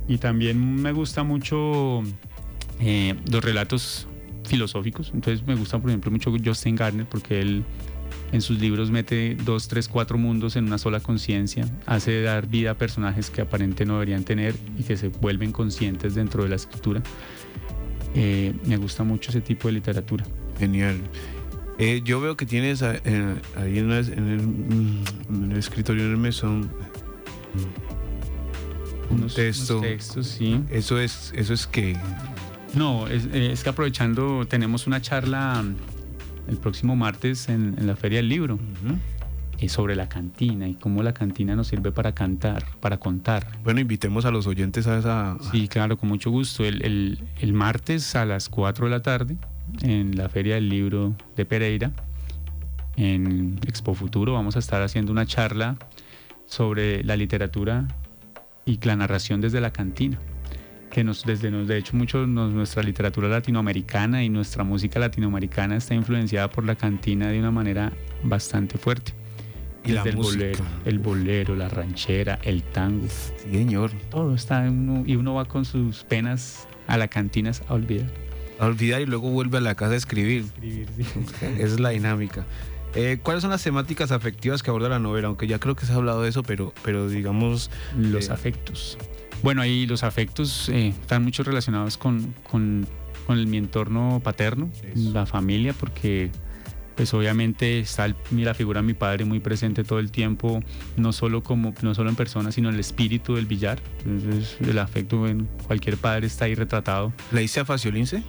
Y 0.08 0.18
también 0.18 0.82
me 0.82 0.92
gusta 0.92 1.22
mucho 1.22 2.02
eh, 2.78 3.14
los 3.30 3.42
relatos 3.42 4.06
filosóficos, 4.44 5.11
entonces 5.14 5.46
me 5.46 5.54
gusta 5.54 5.78
por 5.78 5.88
ejemplo 5.88 6.11
mucho 6.11 6.35
Justin 6.44 6.76
Gardner 6.76 7.06
porque 7.06 7.40
él 7.40 7.64
en 8.33 8.40
sus 8.40 8.59
libros 8.59 8.90
mete 8.90 9.37
dos, 9.45 9.68
tres, 9.68 9.88
cuatro 9.88 10.18
mundos 10.18 10.57
en 10.57 10.64
una 10.64 10.79
sola 10.79 11.01
conciencia, 11.01 11.68
hace 11.87 12.23
dar 12.23 12.47
vida 12.49 12.73
a 12.73 12.75
personajes 12.75 13.31
que 13.31 13.42
aparentemente 13.42 13.85
no 13.85 13.95
deberían 13.95 14.25
tener 14.25 14.55
y 14.79 14.83
que 14.83 14.97
se 14.97 15.09
vuelven 15.09 15.53
conscientes 15.53 16.14
dentro 16.14 16.42
de 16.42 16.49
la 16.49 16.57
escritura. 16.57 17.03
Eh, 18.14 18.55
me 18.66 18.77
gusta 18.77 19.05
mucho 19.05 19.31
ese 19.31 19.40
tipo 19.40 19.68
de 19.68 19.75
literatura. 19.75 20.25
Genial. 20.59 20.97
Eh, 21.79 22.03
yo 22.05 22.21
veo 22.21 22.37
que 22.37 22.47
tienes 22.47 22.83
eh, 22.83 23.01
ahí 23.57 23.79
en, 23.79 23.90
el, 23.90 25.57
escritorio 25.57 26.05
en 26.05 26.11
el 26.11 26.16
mesón 26.16 26.71
un 29.11 29.27
texto. 29.29 29.81
textos, 29.81 30.27
sí. 30.27 30.61
Eso 30.71 30.99
es, 30.99 31.33
eso 31.35 31.53
es 31.53 31.66
que. 31.66 31.97
No, 32.75 33.07
es, 33.09 33.62
que 33.62 33.68
aprovechando, 33.68 34.47
tenemos 34.47 34.87
una 34.87 35.03
charla 35.03 35.62
el 36.48 36.57
próximo 36.57 36.96
martes 36.96 37.48
en, 37.48 37.74
la 37.87 37.96
Feria 37.96 38.18
del 38.18 38.28
Libro. 38.28 38.59
es 39.61 39.72
sobre 39.72 39.94
la 39.94 40.09
cantina 40.09 40.68
y 40.68 40.74
cómo 40.74 41.02
la 41.02 41.14
cantina 41.14 41.55
nos 41.55 41.68
sirve 41.68 41.92
para 41.92 42.12
cantar, 42.12 42.64
para 42.81 42.98
contar. 42.98 43.46
Bueno, 43.62 43.81
invitemos 43.81 44.24
a 44.24 44.31
los 44.31 44.46
oyentes 44.46 44.87
a 44.87 44.98
esa... 44.98 45.37
Sí, 45.52 45.68
claro, 45.68 45.96
con 45.96 46.09
mucho 46.09 46.31
gusto. 46.31 46.64
El, 46.64 47.22
el, 47.40 47.52
martes 47.52 48.16
a 48.16 48.24
las 48.24 48.48
4 48.48 48.87
de 48.87 48.90
la 48.90 49.02
tarde 49.02 49.37
en 49.83 50.16
la 50.16 50.28
Feria 50.28 50.57
del 50.57 50.68
Libro 50.68 51.14
de 51.37 51.44
Pereira, 51.44 51.92
en 52.96 53.59
Expo 53.66 53.94
Futuro, 53.94 54.35
vamos 54.35 54.57
a 54.57 54.59
estar 54.59 54.83
haciendo 54.83 55.12
una 55.12 55.26
charla 55.26 55.76
sobre 56.46 57.02
la 57.05 57.16
literatura 57.16 57.87
y 58.66 58.78
la 58.85 58.96
narración 58.96 59.40
desde 59.40 59.61
la 59.61 59.72
cantina 59.72 60.18
que 60.92 61.02
nos, 61.02 61.24
desde 61.24 61.50
nos, 61.50 61.66
de 61.66 61.78
hecho, 61.78 61.96
mucho 61.96 62.26
nuestra 62.26 62.83
literatura 62.83 63.26
latinoamericana 63.26 64.22
y 64.22 64.28
nuestra 64.28 64.62
música 64.62 65.00
latinoamericana 65.00 65.76
está 65.76 65.94
influenciada 65.94 66.50
por 66.50 66.64
la 66.64 66.76
cantina 66.76 67.28
de 67.28 67.38
una 67.38 67.50
manera 67.50 67.92
bastante 68.22 68.76
fuerte. 68.76 69.14
Y 69.85 69.92
la 69.92 70.02
el 70.02 70.16
bolero, 70.16 70.64
el 70.85 70.98
bolero, 70.98 71.57
la 71.57 71.70
ranchera, 71.70 72.38
el 72.42 72.62
tango. 72.62 73.09
señor. 73.50 73.90
Todo 74.11 74.35
está 74.35 74.61
uno, 74.68 75.02
y 75.07 75.16
uno 75.16 75.33
va 75.35 75.46
con 75.46 75.64
sus 75.64 76.05
penas 76.05 76.68
a 76.87 76.98
la 76.98 77.09
cantina 77.09 77.50
a 77.66 77.74
olvidar. 77.74 78.07
A 78.61 78.66
olvidar 78.66 79.00
y 79.00 79.07
luego 79.07 79.31
vuelve 79.31 79.59
a 79.59 79.61
la 79.62 79.74
casa 79.74 79.94
a 79.94 79.96
escribir. 79.96 80.44
escribir 80.44 80.88
Esa 81.59 81.74
es 81.74 81.81
la 81.81 81.88
dinámica. 81.88 82.44
Eh, 82.94 83.18
¿Cuáles 83.22 83.40
son 83.40 83.50
las 83.50 83.64
temáticas 83.64 84.12
afectivas 84.12 84.62
que 84.62 84.68
aborda 84.68 84.90
la 84.90 84.98
novela? 84.98 85.28
Aunque 85.28 85.46
ya 85.46 85.59
creo 85.59 85.74
que 85.74 85.87
se 85.87 85.92
ha 85.92 85.96
hablado 85.96 86.22
de 86.22 86.28
eso, 86.28 86.42
pero, 86.42 86.74
pero 86.85 87.09
digamos... 87.09 87.70
Los 87.96 88.28
eh, 88.28 88.33
afectos. 88.33 88.98
Bueno, 89.42 89.61
ahí 89.62 89.87
los 89.87 90.05
afectos 90.05 90.68
eh, 90.68 90.88
están 90.88 91.24
mucho 91.24 91.42
relacionados 91.42 91.96
con, 91.96 92.35
con, 92.48 92.87
el, 93.28 93.46
mi 93.46 93.57
entorno 93.57 94.20
paterno, 94.22 94.70
la 94.94 95.26
familia, 95.26 95.72
porque 95.72 96.31
pues 96.94 97.12
obviamente 97.14 97.81
está 97.81 98.14
la 98.31 98.55
figura 98.55 98.81
de 98.81 98.87
mi 98.87 98.94
padre 98.94 99.24
muy 99.24 99.40
presente 99.40 99.85
todo 99.85 99.98
el 99.98 100.11
tiempo, 100.11 100.62
no 100.96 101.12
solo, 101.12 101.42
como, 101.42 101.74
no 101.83 101.94
solo 101.94 102.11
en 102.11 102.16
persona, 102.16 102.52
sino 102.52 102.68
en 102.68 102.74
el 102.74 102.81
espíritu 102.81 103.35
del 103.35 103.46
billar. 103.46 103.81
Entonces 104.05 104.57
el 104.61 104.78
afecto 104.78 105.26
en 105.26 105.48
cualquier 105.66 105.96
padre 105.96 106.26
está 106.26 106.44
ahí 106.44 106.55
retratado. 106.55 107.12
¿Le 107.33 107.44
a 107.44 107.64
Faciolince? 107.64 108.22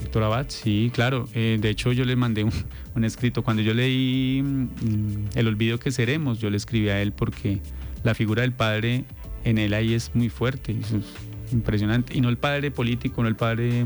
Víctor 0.00 0.24
Abad, 0.24 0.46
sí, 0.48 0.90
claro. 0.92 1.28
Eh, 1.34 1.58
de 1.60 1.70
hecho, 1.70 1.92
yo 1.92 2.04
le 2.04 2.16
mandé 2.16 2.44
un, 2.94 3.04
escrito. 3.04 3.42
Cuando 3.42 3.62
yo 3.62 3.72
leí 3.72 4.42
mm, 4.42 5.36
El 5.36 5.48
olvido 5.48 5.78
que 5.78 5.90
seremos, 5.90 6.40
yo 6.40 6.50
le 6.50 6.56
escribí 6.56 6.88
a 6.88 7.00
él 7.00 7.12
porque 7.12 7.60
la 8.02 8.14
figura 8.14 8.42
del 8.42 8.52
padre 8.52 9.04
en 9.44 9.58
él 9.58 9.74
ahí 9.74 9.94
es 9.94 10.10
muy 10.14 10.28
fuerte, 10.28 10.72
es 10.72 11.52
impresionante. 11.52 12.16
Y 12.16 12.20
no 12.20 12.28
el 12.28 12.38
padre 12.38 12.70
político, 12.70 13.22
no 13.22 13.28
el 13.28 13.36
padre, 13.36 13.84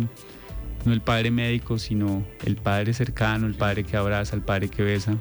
no 0.85 0.93
el 0.93 1.01
padre 1.01 1.31
médico, 1.31 1.79
sino 1.79 2.25
el 2.45 2.57
padre 2.57 2.93
cercano, 2.93 3.47
el 3.47 3.55
padre 3.55 3.85
que 3.85 3.97
abraza, 3.97 4.37
el 4.37 4.43
padre 4.43 4.69
que 4.69 4.83
besa. 4.83 5.17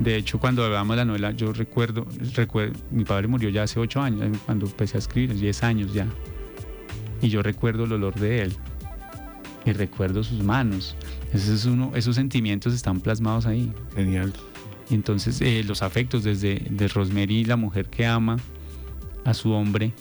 De 0.00 0.16
hecho, 0.16 0.40
cuando 0.40 0.64
hablábamos 0.64 0.96
la 0.96 1.04
novela, 1.04 1.30
yo 1.30 1.52
recuerdo, 1.52 2.06
recuerdo, 2.34 2.78
mi 2.90 3.04
padre 3.04 3.28
murió 3.28 3.48
ya 3.48 3.62
hace 3.62 3.78
ocho 3.78 4.00
años, 4.00 4.36
cuando 4.44 4.66
empecé 4.66 4.96
a 4.96 5.00
escribir, 5.00 5.34
diez 5.34 5.62
años 5.62 5.92
ya. 5.92 6.06
Y 7.22 7.28
yo 7.28 7.42
recuerdo 7.42 7.84
el 7.84 7.92
olor 7.92 8.14
de 8.14 8.42
él. 8.42 8.56
Y 9.64 9.72
recuerdo 9.72 10.22
sus 10.22 10.42
manos. 10.42 10.94
Ese 11.32 11.54
es 11.54 11.64
uno, 11.64 11.92
esos 11.94 12.16
sentimientos 12.16 12.74
están 12.74 13.00
plasmados 13.00 13.46
ahí. 13.46 13.72
Genial. 13.94 14.32
Y 14.90 14.94
entonces 14.94 15.40
eh, 15.40 15.62
los 15.64 15.82
afectos 15.82 16.24
desde 16.24 16.56
de 16.68 16.88
Rosemary, 16.88 17.44
la 17.44 17.56
mujer 17.56 17.86
que 17.86 18.04
ama, 18.04 18.36
a 19.24 19.34
su 19.34 19.52
hombre 19.52 19.92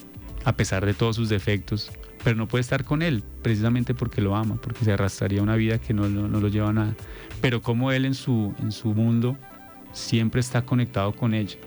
a 0.45 0.55
pesar 0.55 0.85
de 0.85 0.93
todos 0.93 1.15
sus 1.15 1.29
defectos, 1.29 1.91
pero 2.23 2.35
no 2.35 2.47
puede 2.47 2.61
estar 2.61 2.83
con 2.83 3.01
él 3.01 3.23
precisamente 3.41 3.93
porque 3.93 4.21
lo 4.21 4.35
ama, 4.35 4.55
porque 4.61 4.85
se 4.85 4.91
arrastraría 4.91 5.41
una 5.41 5.55
vida 5.55 5.79
que 5.79 5.93
no, 5.93 6.07
no, 6.07 6.39
lo 6.39 6.47
lleva 6.47 6.69
a 6.69 6.73
nada. 6.73 6.95
Pero 7.41 7.61
como 7.61 7.91
él 7.91 8.05
en 8.05 8.13
su, 8.13 8.53
en 8.59 8.71
su 8.71 8.93
mundo 8.93 9.37
siempre 9.91 10.41
está 10.41 10.63
conectado 10.63 11.13
con 11.13 11.33
ella. 11.33 11.57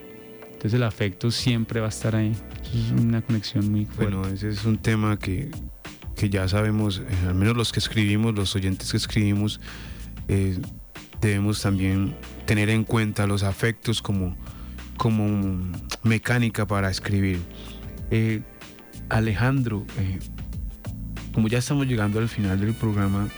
Entonces 0.46 0.74
el 0.74 0.82
afecto 0.82 1.30
siempre 1.30 1.80
va 1.80 1.86
a 1.86 1.90
estar 1.90 2.16
ahí. 2.16 2.32
es 2.74 2.90
una 2.92 3.22
conexión 3.22 3.70
muy 3.70 3.84
fuerte. 3.84 4.14
Bueno, 4.14 4.34
ese 4.34 4.48
es 4.48 4.64
un 4.64 4.78
tema 4.78 5.18
que, 5.18 5.50
que 6.14 6.30
ya 6.30 6.48
sabemos, 6.48 6.98
eh, 6.98 7.28
al 7.28 7.34
menos 7.34 7.56
los 7.56 7.72
que 7.72 7.78
escribimos, 7.78 8.34
los 8.34 8.56
oyentes 8.56 8.90
que 8.90 8.96
escribimos, 8.96 9.60
eh, 10.28 10.58
debemos 11.20 11.60
también 11.60 12.14
tener 12.46 12.70
en 12.70 12.84
cuenta 12.84 13.26
los 13.26 13.42
afectos 13.42 14.00
como 14.02 14.36
como 14.96 15.26
mecánica 16.06 16.66
para 16.66 16.90
escribir. 16.90 17.40
Eh, 18.10 18.42
Alejandro, 19.08 19.84
eh, 19.98 20.18
como 21.32 21.48
ya 21.48 21.58
estamos 21.58 21.86
llegando 21.86 22.18
al 22.18 22.28
final 22.28 22.60
del 22.60 22.74
programa, 22.74 23.28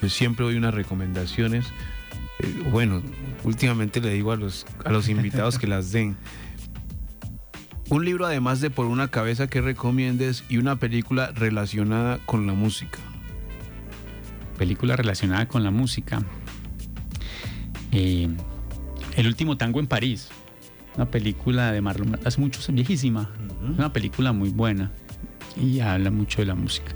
yo 0.00 0.08
siempre 0.08 0.44
doy 0.44 0.56
unas 0.56 0.74
recomendaciones. 0.74 1.66
Eh, 2.38 2.62
bueno, 2.70 3.02
últimamente 3.44 4.00
le 4.00 4.10
digo 4.10 4.32
a 4.32 4.36
los, 4.36 4.66
a 4.84 4.90
los 4.90 5.08
invitados 5.08 5.58
que 5.58 5.66
las 5.66 5.92
den. 5.92 6.16
Un 7.88 8.06
libro 8.06 8.24
además 8.24 8.60
de 8.62 8.70
Por 8.70 8.86
una 8.86 9.08
cabeza 9.08 9.48
que 9.48 9.60
recomiendes 9.60 10.44
y 10.48 10.56
una 10.56 10.76
película 10.76 11.30
relacionada 11.32 12.18
con 12.24 12.46
la 12.46 12.54
música. 12.54 12.98
Película 14.56 14.96
relacionada 14.96 15.46
con 15.46 15.62
la 15.62 15.70
música. 15.70 16.22
el 17.90 19.26
último 19.26 19.58
tango 19.58 19.78
en 19.78 19.86
París 19.86 20.30
una 20.96 21.10
película 21.10 21.72
de 21.72 21.80
Marlon, 21.80 22.18
hace 22.24 22.40
mucho, 22.40 22.60
es 22.60 22.72
viejísima, 22.72 23.30
una 23.62 23.92
película 23.92 24.32
muy 24.32 24.50
buena 24.50 24.90
y 25.56 25.80
habla 25.80 26.10
mucho 26.10 26.42
de 26.42 26.46
la 26.46 26.54
música. 26.54 26.92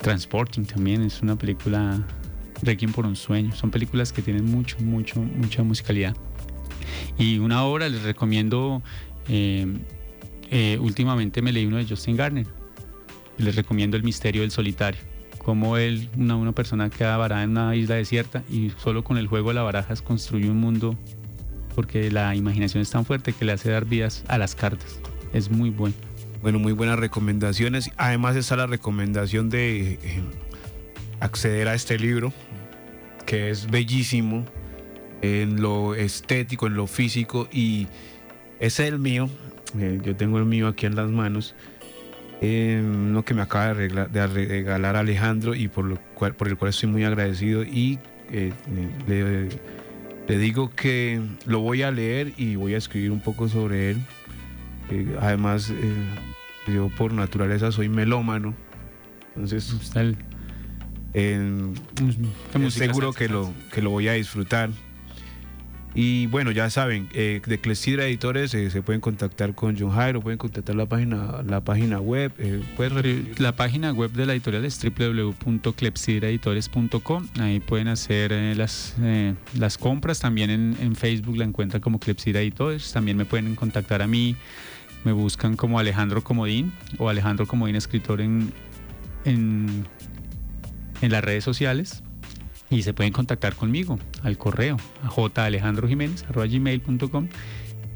Transporting 0.00 0.64
también 0.64 1.02
es 1.02 1.22
una 1.22 1.36
película, 1.36 2.06
Requiem 2.62 2.92
por 2.92 3.06
un 3.06 3.16
sueño, 3.16 3.54
son 3.54 3.70
películas 3.70 4.12
que 4.12 4.22
tienen 4.22 4.44
mucho, 4.44 4.78
mucho, 4.80 5.20
mucha 5.20 5.62
musicalidad. 5.62 6.16
Y 7.18 7.38
una 7.38 7.64
obra 7.64 7.88
les 7.88 8.02
recomiendo, 8.02 8.82
eh, 9.28 9.66
eh, 10.50 10.78
últimamente 10.80 11.42
me 11.42 11.52
leí 11.52 11.66
uno 11.66 11.76
de 11.76 11.86
Justin 11.86 12.16
Garner, 12.16 12.46
les 13.36 13.54
recomiendo 13.56 13.96
El 13.96 14.02
misterio 14.02 14.42
del 14.42 14.50
solitario. 14.50 15.00
Como 15.38 15.76
él, 15.76 16.08
una, 16.16 16.36
una 16.36 16.52
persona 16.52 16.90
queda 16.90 17.16
varada 17.16 17.42
en 17.42 17.50
una 17.50 17.74
isla 17.74 17.94
desierta 17.94 18.42
y 18.50 18.70
solo 18.78 19.02
con 19.04 19.18
el 19.18 19.26
juego 19.26 19.48
de 19.48 19.54
la 19.54 19.62
barajas 19.62 20.02
construye 20.02 20.50
un 20.50 20.58
mundo 20.58 20.98
porque 21.78 22.10
la 22.10 22.34
imaginación 22.34 22.82
es 22.82 22.90
tan 22.90 23.04
fuerte 23.04 23.32
que 23.32 23.44
le 23.44 23.52
hace 23.52 23.70
dar 23.70 23.84
vidas 23.84 24.24
a 24.26 24.36
las 24.36 24.56
cartas. 24.56 24.98
Es 25.32 25.48
muy 25.48 25.70
bueno. 25.70 25.94
Bueno, 26.42 26.58
muy 26.58 26.72
buenas 26.72 26.98
recomendaciones. 26.98 27.92
Además 27.96 28.34
está 28.34 28.56
la 28.56 28.66
recomendación 28.66 29.48
de 29.48 29.92
eh, 29.92 29.98
acceder 31.20 31.68
a 31.68 31.74
este 31.74 31.96
libro, 31.96 32.32
que 33.26 33.50
es 33.50 33.70
bellísimo 33.70 34.44
en 35.22 35.62
lo 35.62 35.94
estético, 35.94 36.66
en 36.66 36.74
lo 36.74 36.88
físico, 36.88 37.48
y 37.52 37.86
es 38.58 38.80
el 38.80 38.98
mío. 38.98 39.30
Eh, 39.78 40.00
yo 40.02 40.16
tengo 40.16 40.38
el 40.38 40.46
mío 40.46 40.66
aquí 40.66 40.86
en 40.86 40.96
las 40.96 41.08
manos. 41.08 41.54
Eh, 42.40 42.82
uno 42.84 43.24
que 43.24 43.34
me 43.34 43.42
acaba 43.42 43.72
de, 43.74 44.26
regalar 44.26 44.96
Alejandro 44.96 45.54
y 45.54 45.68
por, 45.68 45.84
lo 45.84 46.00
el 46.26 46.56
cual 46.56 46.70
estoy 46.70 46.88
muy 46.88 47.04
agradecido 47.04 47.62
y 47.62 48.00
le 49.06 49.48
le 50.28 50.38
digo 50.38 50.70
que 50.70 51.20
lo 51.46 51.60
voy 51.60 51.82
a 51.82 51.90
leer 51.90 52.34
y 52.36 52.56
voy 52.56 52.74
a 52.74 52.78
escribir 52.78 53.10
un 53.10 53.20
poco 53.20 53.48
sobre 53.48 53.92
él. 53.92 53.96
Eh, 54.90 55.16
además, 55.20 55.70
eh, 55.70 56.72
yo 56.72 56.90
por 56.90 57.12
naturaleza 57.12 57.72
soy 57.72 57.88
melómano. 57.88 58.54
Entonces, 59.34 59.74
seguro 62.70 63.12
que 63.12 63.28
lo, 63.28 63.52
que 63.72 63.80
lo 63.80 63.90
voy 63.90 64.08
a 64.08 64.12
disfrutar. 64.12 64.70
Y 65.94 66.26
bueno, 66.26 66.50
ya 66.50 66.68
saben, 66.70 67.08
eh, 67.12 67.40
de 67.44 67.58
Clepsidra 67.58 68.04
Editores 68.04 68.54
eh, 68.54 68.70
se 68.70 68.80
pueden 68.82 69.00
contactar 69.00 69.54
con 69.54 69.78
John 69.78 69.90
Jairo, 69.90 70.20
pueden 70.20 70.38
contactar 70.38 70.74
la 70.76 70.86
página, 70.86 71.42
la 71.46 71.60
página 71.62 72.00
web. 72.00 72.32
Eh, 72.38 72.62
la 73.38 73.56
página 73.56 73.92
web 73.92 74.12
de 74.12 74.26
la 74.26 74.34
editorial 74.34 74.64
es 74.64 74.80
www.clepsidraeditores.com. 74.80 77.28
Ahí 77.40 77.58
pueden 77.60 77.88
hacer 77.88 78.32
eh, 78.32 78.54
las, 78.54 78.96
las 79.58 79.78
compras. 79.78 80.20
También 80.20 80.50
en, 80.50 80.94
Facebook 80.94 81.36
la 81.36 81.44
encuentran 81.44 81.80
como 81.80 81.98
Clepsidra 81.98 82.40
Editores. 82.40 82.92
También 82.92 83.16
me 83.16 83.24
pueden 83.24 83.54
contactar 83.54 84.02
a 84.02 84.06
mí. 84.06 84.36
Me 85.04 85.12
buscan 85.12 85.56
como 85.56 85.78
Alejandro 85.78 86.22
Comodín 86.22 86.72
o 86.98 87.08
Alejandro 87.08 87.46
Comodín 87.46 87.76
escritor 87.76 88.20
en, 88.20 88.52
en, 89.24 89.86
en 91.00 91.12
las 91.12 91.24
redes 91.24 91.44
sociales 91.44 92.02
y 92.70 92.82
se 92.82 92.92
pueden 92.92 93.12
contactar 93.12 93.54
conmigo 93.54 93.98
al 94.22 94.36
correo 94.36 94.76
a 95.02 95.08
jalejandrojiménez.com 95.08 97.28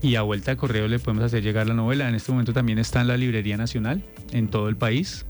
y 0.01 0.17
a 0.17 0.23
vuelta 0.23 0.53
de 0.53 0.57
correo 0.57 0.89
le 0.89 0.99
podemos 0.99 1.25
hacer 1.25 1.43
llegar 1.43 1.69
la 1.69 1.75
novela. 1.75 2.09
En 2.09 2.15
este 2.15 2.33
momento 2.33 2.53
también 2.53 2.79
está 2.79 3.01
en 3.01 3.09
la 3.09 3.17
Librería 3.17 3.57
Nacional 3.57 4.03
en 4.33 4.49
todo 4.49 4.69
el 4.69 4.77
país 4.77 5.27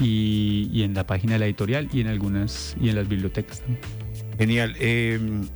y, 0.00 0.82
en 0.82 0.94
la 0.94 1.06
página 1.06 1.34
de 1.34 1.38
la 1.38 1.46
editorial 1.46 1.88
y 1.92 2.00
en 2.00 2.08
algunas 2.08 2.76
y 2.80 2.88
en 2.88 2.96
las 2.96 3.08
bibliotecas 3.08 3.60
también. 3.60 3.80
Genial. 4.38 4.74
Em, 4.80 5.48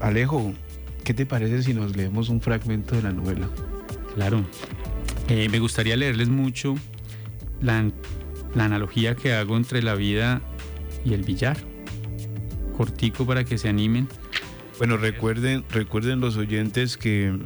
Alejo, 0.00 0.52
¿qué 1.04 1.14
te 1.14 1.24
parece 1.24 1.62
si 1.62 1.74
nos 1.74 1.96
leemos 1.96 2.28
un 2.28 2.40
fragmento 2.40 2.96
de 2.96 3.02
la 3.02 3.12
novela? 3.12 3.48
Claro. 4.14 4.44
Eh, 5.28 5.48
me 5.50 5.60
gustaría 5.60 5.96
leerles 5.96 6.28
mucho 6.28 6.74
la, 7.60 7.90
la 8.54 8.64
analogía 8.64 9.14
que 9.14 9.34
hago 9.34 9.56
entre 9.56 9.82
la 9.82 9.94
vida 9.94 10.42
y 11.04 11.14
el 11.14 11.22
billar. 11.22 11.56
Cortico 12.76 13.26
para 13.26 13.44
que 13.44 13.58
se 13.58 13.68
animen. 13.68 14.08
Bueno, 14.78 14.96
recuerden, 14.96 15.64
recuerden 15.70 16.20
los 16.20 16.36
oyentes 16.36 16.96
que, 16.96 17.36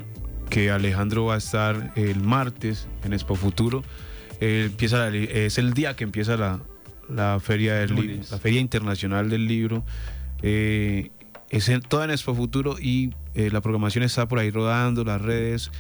que 0.51 0.71
Alejandro 0.71 1.27
va 1.27 1.35
a 1.35 1.39
estar 1.39 1.93
el 1.97 2.21
martes 2.21 2.89
en 3.05 3.15
Expo 3.15 3.35
Futuro. 3.37 3.83
empieza 4.41 5.09
es 5.09 5.57
el 5.57 5.73
día 5.73 5.97
que 5.97 6.05
empieza 6.05 6.37
la, 6.37 6.61
la 7.09 7.41
feria 7.41 7.75
del 7.75 7.95
libro, 7.95 8.23
la 8.31 8.39
feria 8.39 8.61
internacional 8.61 9.31
del 9.31 9.47
libro. 9.47 9.85
Eh, 10.43 11.11
es 11.51 11.69
en, 11.69 11.81
toda 11.81 12.05
en 12.05 12.11
Expo 12.11 12.35
Futuro 12.35 12.77
y 12.81 13.15
eh, 13.35 13.51
la 13.51 13.61
programación 13.61 14.05
está 14.05 14.27
por 14.29 14.39
ahí 14.39 14.51
rodando, 14.51 15.05
las 15.05 15.21
redes. 15.21 15.71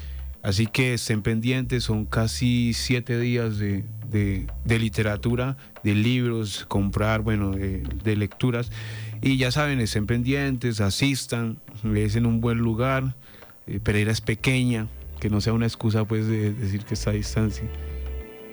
Así 0.43 0.67
que 0.67 0.95
estén 0.95 1.23
pendientes, 1.23 1.85
son 1.85 2.05
casi 2.05 2.73
siete 2.75 3.19
días 3.19 3.59
de, 3.59 3.85
de, 4.13 4.47
literatura, 4.79 5.57
de 5.83 5.95
libros, 5.95 6.65
comprar, 6.69 7.23
bueno, 7.23 7.53
de, 7.53 8.17
lecturas. 8.17 8.71
Y 9.21 9.37
ya 9.37 9.51
saben, 9.51 9.81
estén 9.81 10.07
pendientes, 10.07 10.81
asistan, 10.81 11.59
es 11.95 12.17
en 12.17 12.27
un 12.27 12.41
buen 12.41 12.59
lugar. 12.59 13.15
Eh, 13.67 13.81
Pereira 13.83 14.13
es 14.13 14.21
pequeña, 14.21 14.89
que 15.21 15.31
no 15.31 15.41
sea 15.41 15.53
una 15.53 15.67
excusa 15.67 16.05
pues 16.05 16.27
de 16.27 16.53
decir 16.53 16.85
que 16.85 16.95
está 16.95 17.11
a 17.11 17.15
distancia. 17.15 17.65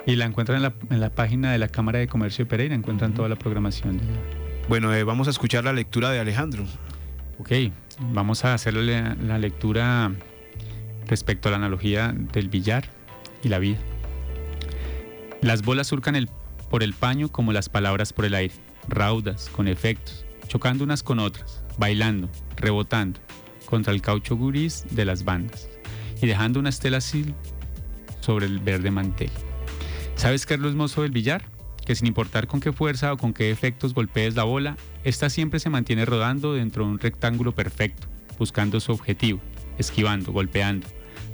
Y 0.05 0.15
la 0.15 0.25
encuentran 0.25 0.57
en 0.57 0.63
la, 0.63 0.73
en 0.89 0.99
la 0.99 1.09
página 1.09 1.51
de 1.51 1.57
la 1.57 1.67
Cámara 1.67 1.99
de 1.99 2.07
Comercio 2.07 2.45
de 2.45 2.49
Pereira, 2.49 2.75
encuentran 2.75 3.13
toda 3.13 3.29
la 3.29 3.35
programación. 3.35 3.99
Bueno, 4.67 4.93
eh, 4.93 5.03
vamos 5.03 5.27
a 5.27 5.31
escuchar 5.31 5.63
la 5.63 5.73
lectura 5.73 6.11
de 6.11 6.19
Alejandro. 6.19 6.63
Ok, 7.39 7.51
vamos 8.11 8.45
a 8.45 8.53
hacerle 8.53 9.15
la 9.15 9.37
lectura 9.37 10.11
respecto 11.07 11.47
a 11.49 11.51
la 11.51 11.57
analogía 11.57 12.13
del 12.33 12.49
billar 12.49 12.89
y 13.43 13.49
la 13.49 13.59
vida. 13.59 13.79
Las 15.41 15.61
bolas 15.61 15.87
surcan 15.87 16.29
por 16.69 16.83
el 16.83 16.93
paño 16.93 17.31
como 17.31 17.53
las 17.53 17.69
palabras 17.69 18.11
por 18.11 18.25
el 18.25 18.35
aire, 18.35 18.53
raudas, 18.89 19.49
con 19.49 19.67
efectos, 19.67 20.25
chocando 20.47 20.83
unas 20.83 21.01
con 21.01 21.19
otras, 21.19 21.63
bailando, 21.77 22.29
rebotando 22.57 23.19
contra 23.65 23.93
el 23.93 24.01
caucho 24.01 24.37
gris 24.37 24.83
de 24.89 25.05
las 25.05 25.23
bandas 25.23 25.69
y 26.21 26.27
dejando 26.27 26.59
una 26.59 26.69
estela 26.69 26.97
así 26.97 27.33
sobre 28.19 28.47
el 28.47 28.59
verde 28.59 28.91
mantel. 28.91 29.29
¿Sabes 30.15 30.45
qué 30.45 30.55
es 30.55 30.59
lo 30.59 30.71
del 30.71 31.11
billar? 31.11 31.45
Que 31.85 31.95
sin 31.95 32.07
importar 32.07 32.47
con 32.47 32.59
qué 32.59 32.73
fuerza 32.73 33.13
o 33.13 33.17
con 33.17 33.33
qué 33.33 33.49
efectos 33.49 33.93
golpees 33.93 34.35
la 34.35 34.43
bola, 34.43 34.75
esta 35.05 35.29
siempre 35.29 35.59
se 35.59 35.69
mantiene 35.69 36.03
rodando 36.03 36.53
dentro 36.53 36.83
de 36.83 36.91
un 36.91 36.99
rectángulo 36.99 37.55
perfecto, 37.55 38.07
buscando 38.37 38.79
su 38.81 38.91
objetivo, 38.91 39.39
esquivando, 39.77 40.33
golpeando. 40.33 40.87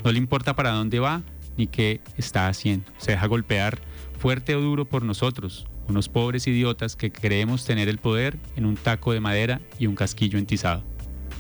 No 0.04 0.12
le 0.12 0.20
importa 0.20 0.56
para 0.56 0.72
dónde 0.72 1.00
va 1.00 1.24
ni 1.58 1.68
qué 1.68 2.02
está 2.18 2.48
haciendo. 2.48 2.92
Se 2.98 3.12
deja 3.12 3.26
golpear 3.26 3.80
fuerte 4.18 4.56
o 4.56 4.62
duro 4.62 4.86
por 4.86 5.04
nosotros, 5.04 5.68
unos 5.88 6.10
pobres 6.10 6.48
idiotas 6.48 6.96
que 6.96 7.12
creemos 7.12 7.66
tener 7.66 7.90
el 7.90 7.98
poder 7.98 8.38
en 8.56 8.66
un 8.66 8.76
taco 8.76 9.14
de 9.14 9.20
madera 9.20 9.62
y 9.80 9.88
un 9.88 9.96
casquillo 9.96 10.40
entizado. 10.40 10.84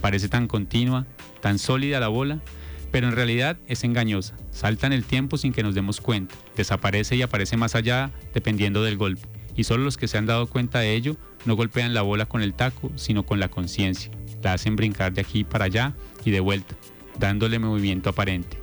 Parece 0.01 0.29
tan 0.29 0.47
continua, 0.47 1.05
tan 1.41 1.57
sólida 1.57 1.99
la 1.99 2.09
bola, 2.09 2.41
pero 2.91 3.07
en 3.07 3.15
realidad 3.15 3.57
es 3.67 3.83
engañosa. 3.83 4.35
Salta 4.51 4.87
en 4.87 4.93
el 4.93 5.03
tiempo 5.03 5.37
sin 5.37 5.51
que 5.51 5.63
nos 5.63 5.75
demos 5.75 5.99
cuenta, 5.99 6.35
desaparece 6.55 7.15
y 7.15 7.21
aparece 7.21 7.57
más 7.57 7.75
allá 7.75 8.11
dependiendo 8.33 8.83
del 8.83 8.97
golpe. 8.97 9.27
Y 9.55 9.63
solo 9.63 9.83
los 9.83 9.97
que 9.97 10.07
se 10.07 10.17
han 10.17 10.25
dado 10.25 10.47
cuenta 10.47 10.79
de 10.79 10.93
ello 10.93 11.15
no 11.45 11.55
golpean 11.55 11.93
la 11.93 12.01
bola 12.01 12.25
con 12.25 12.41
el 12.41 12.53
taco, 12.53 12.91
sino 12.95 13.23
con 13.23 13.39
la 13.39 13.49
conciencia. 13.49 14.11
La 14.43 14.53
hacen 14.53 14.75
brincar 14.75 15.13
de 15.13 15.21
aquí 15.21 15.43
para 15.43 15.65
allá 15.65 15.93
y 16.23 16.31
de 16.31 16.39
vuelta, 16.39 16.75
dándole 17.17 17.57
movimiento 17.59 18.09
aparente. 18.09 18.59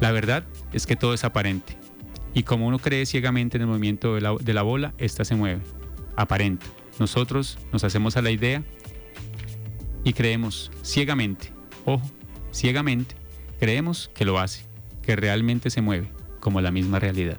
La 0.00 0.12
verdad 0.12 0.44
es 0.72 0.86
que 0.86 0.96
todo 0.96 1.14
es 1.14 1.24
aparente. 1.24 1.83
Y 2.34 2.42
como 2.42 2.66
uno 2.66 2.78
cree 2.78 3.06
ciegamente 3.06 3.56
en 3.56 3.62
el 3.62 3.68
movimiento 3.68 4.14
de 4.14 4.52
la, 4.52 4.62
bola, 4.62 4.92
ésta 4.98 5.24
se 5.24 5.36
mueve, 5.36 5.62
aparenta. 6.16 6.66
Nosotros 6.98 7.58
nos 7.72 7.84
hacemos 7.84 8.16
a 8.16 8.22
la 8.22 8.30
idea 8.30 8.62
y 10.02 10.12
creemos 10.12 10.70
ciegamente, 10.82 11.52
ojo, 11.84 12.04
ciegamente, 12.52 13.14
creemos 13.60 14.10
que 14.14 14.24
lo 14.24 14.38
hace, 14.38 14.64
que 15.02 15.16
realmente 15.16 15.70
se 15.70 15.80
mueve, 15.80 16.10
como 16.40 16.60
la 16.60 16.72
misma 16.72 16.98
realidad. 16.98 17.38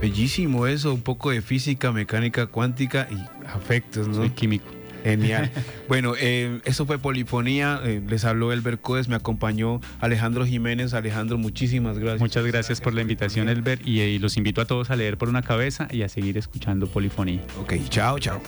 Bellísimo 0.00 0.66
eso, 0.66 0.92
un 0.92 1.00
poco 1.00 1.30
de 1.30 1.40
física, 1.40 1.92
mecánica 1.92 2.46
cuántica 2.46 3.08
y 3.10 3.46
afectos, 3.46 4.08
¿no? 4.08 4.14
Soy 4.14 4.30
químico. 4.30 4.75
Genial. 5.06 5.50
bueno, 5.88 6.14
eh, 6.18 6.60
eso 6.64 6.84
fue 6.84 6.98
Polifonía. 6.98 7.80
Eh, 7.84 8.02
les 8.08 8.24
habló 8.24 8.52
Elber 8.52 8.78
Codes, 8.78 9.08
me 9.08 9.14
acompañó 9.14 9.80
Alejandro 10.00 10.44
Jiménez. 10.44 10.94
Alejandro, 10.94 11.38
muchísimas 11.38 11.98
gracias. 11.98 12.20
Muchas 12.20 12.44
gracias, 12.44 12.80
por 12.80 12.92
la 12.92 13.02
invitación, 13.02 13.48
Elber. 13.48 13.80
Y, 13.84 14.00
y, 14.00 14.18
los 14.18 14.36
invito 14.36 14.60
a 14.60 14.64
todos 14.64 14.90
a 14.90 14.96
leer 14.96 15.16
por 15.16 15.28
una 15.28 15.42
cabeza 15.42 15.86
y 15.90 16.02
a 16.02 16.08
seguir 16.08 16.36
escuchando 16.38 16.88
Polifonía. 16.88 17.40
Ok, 17.60 17.74
chao, 17.88 18.18
chao. 18.18 18.40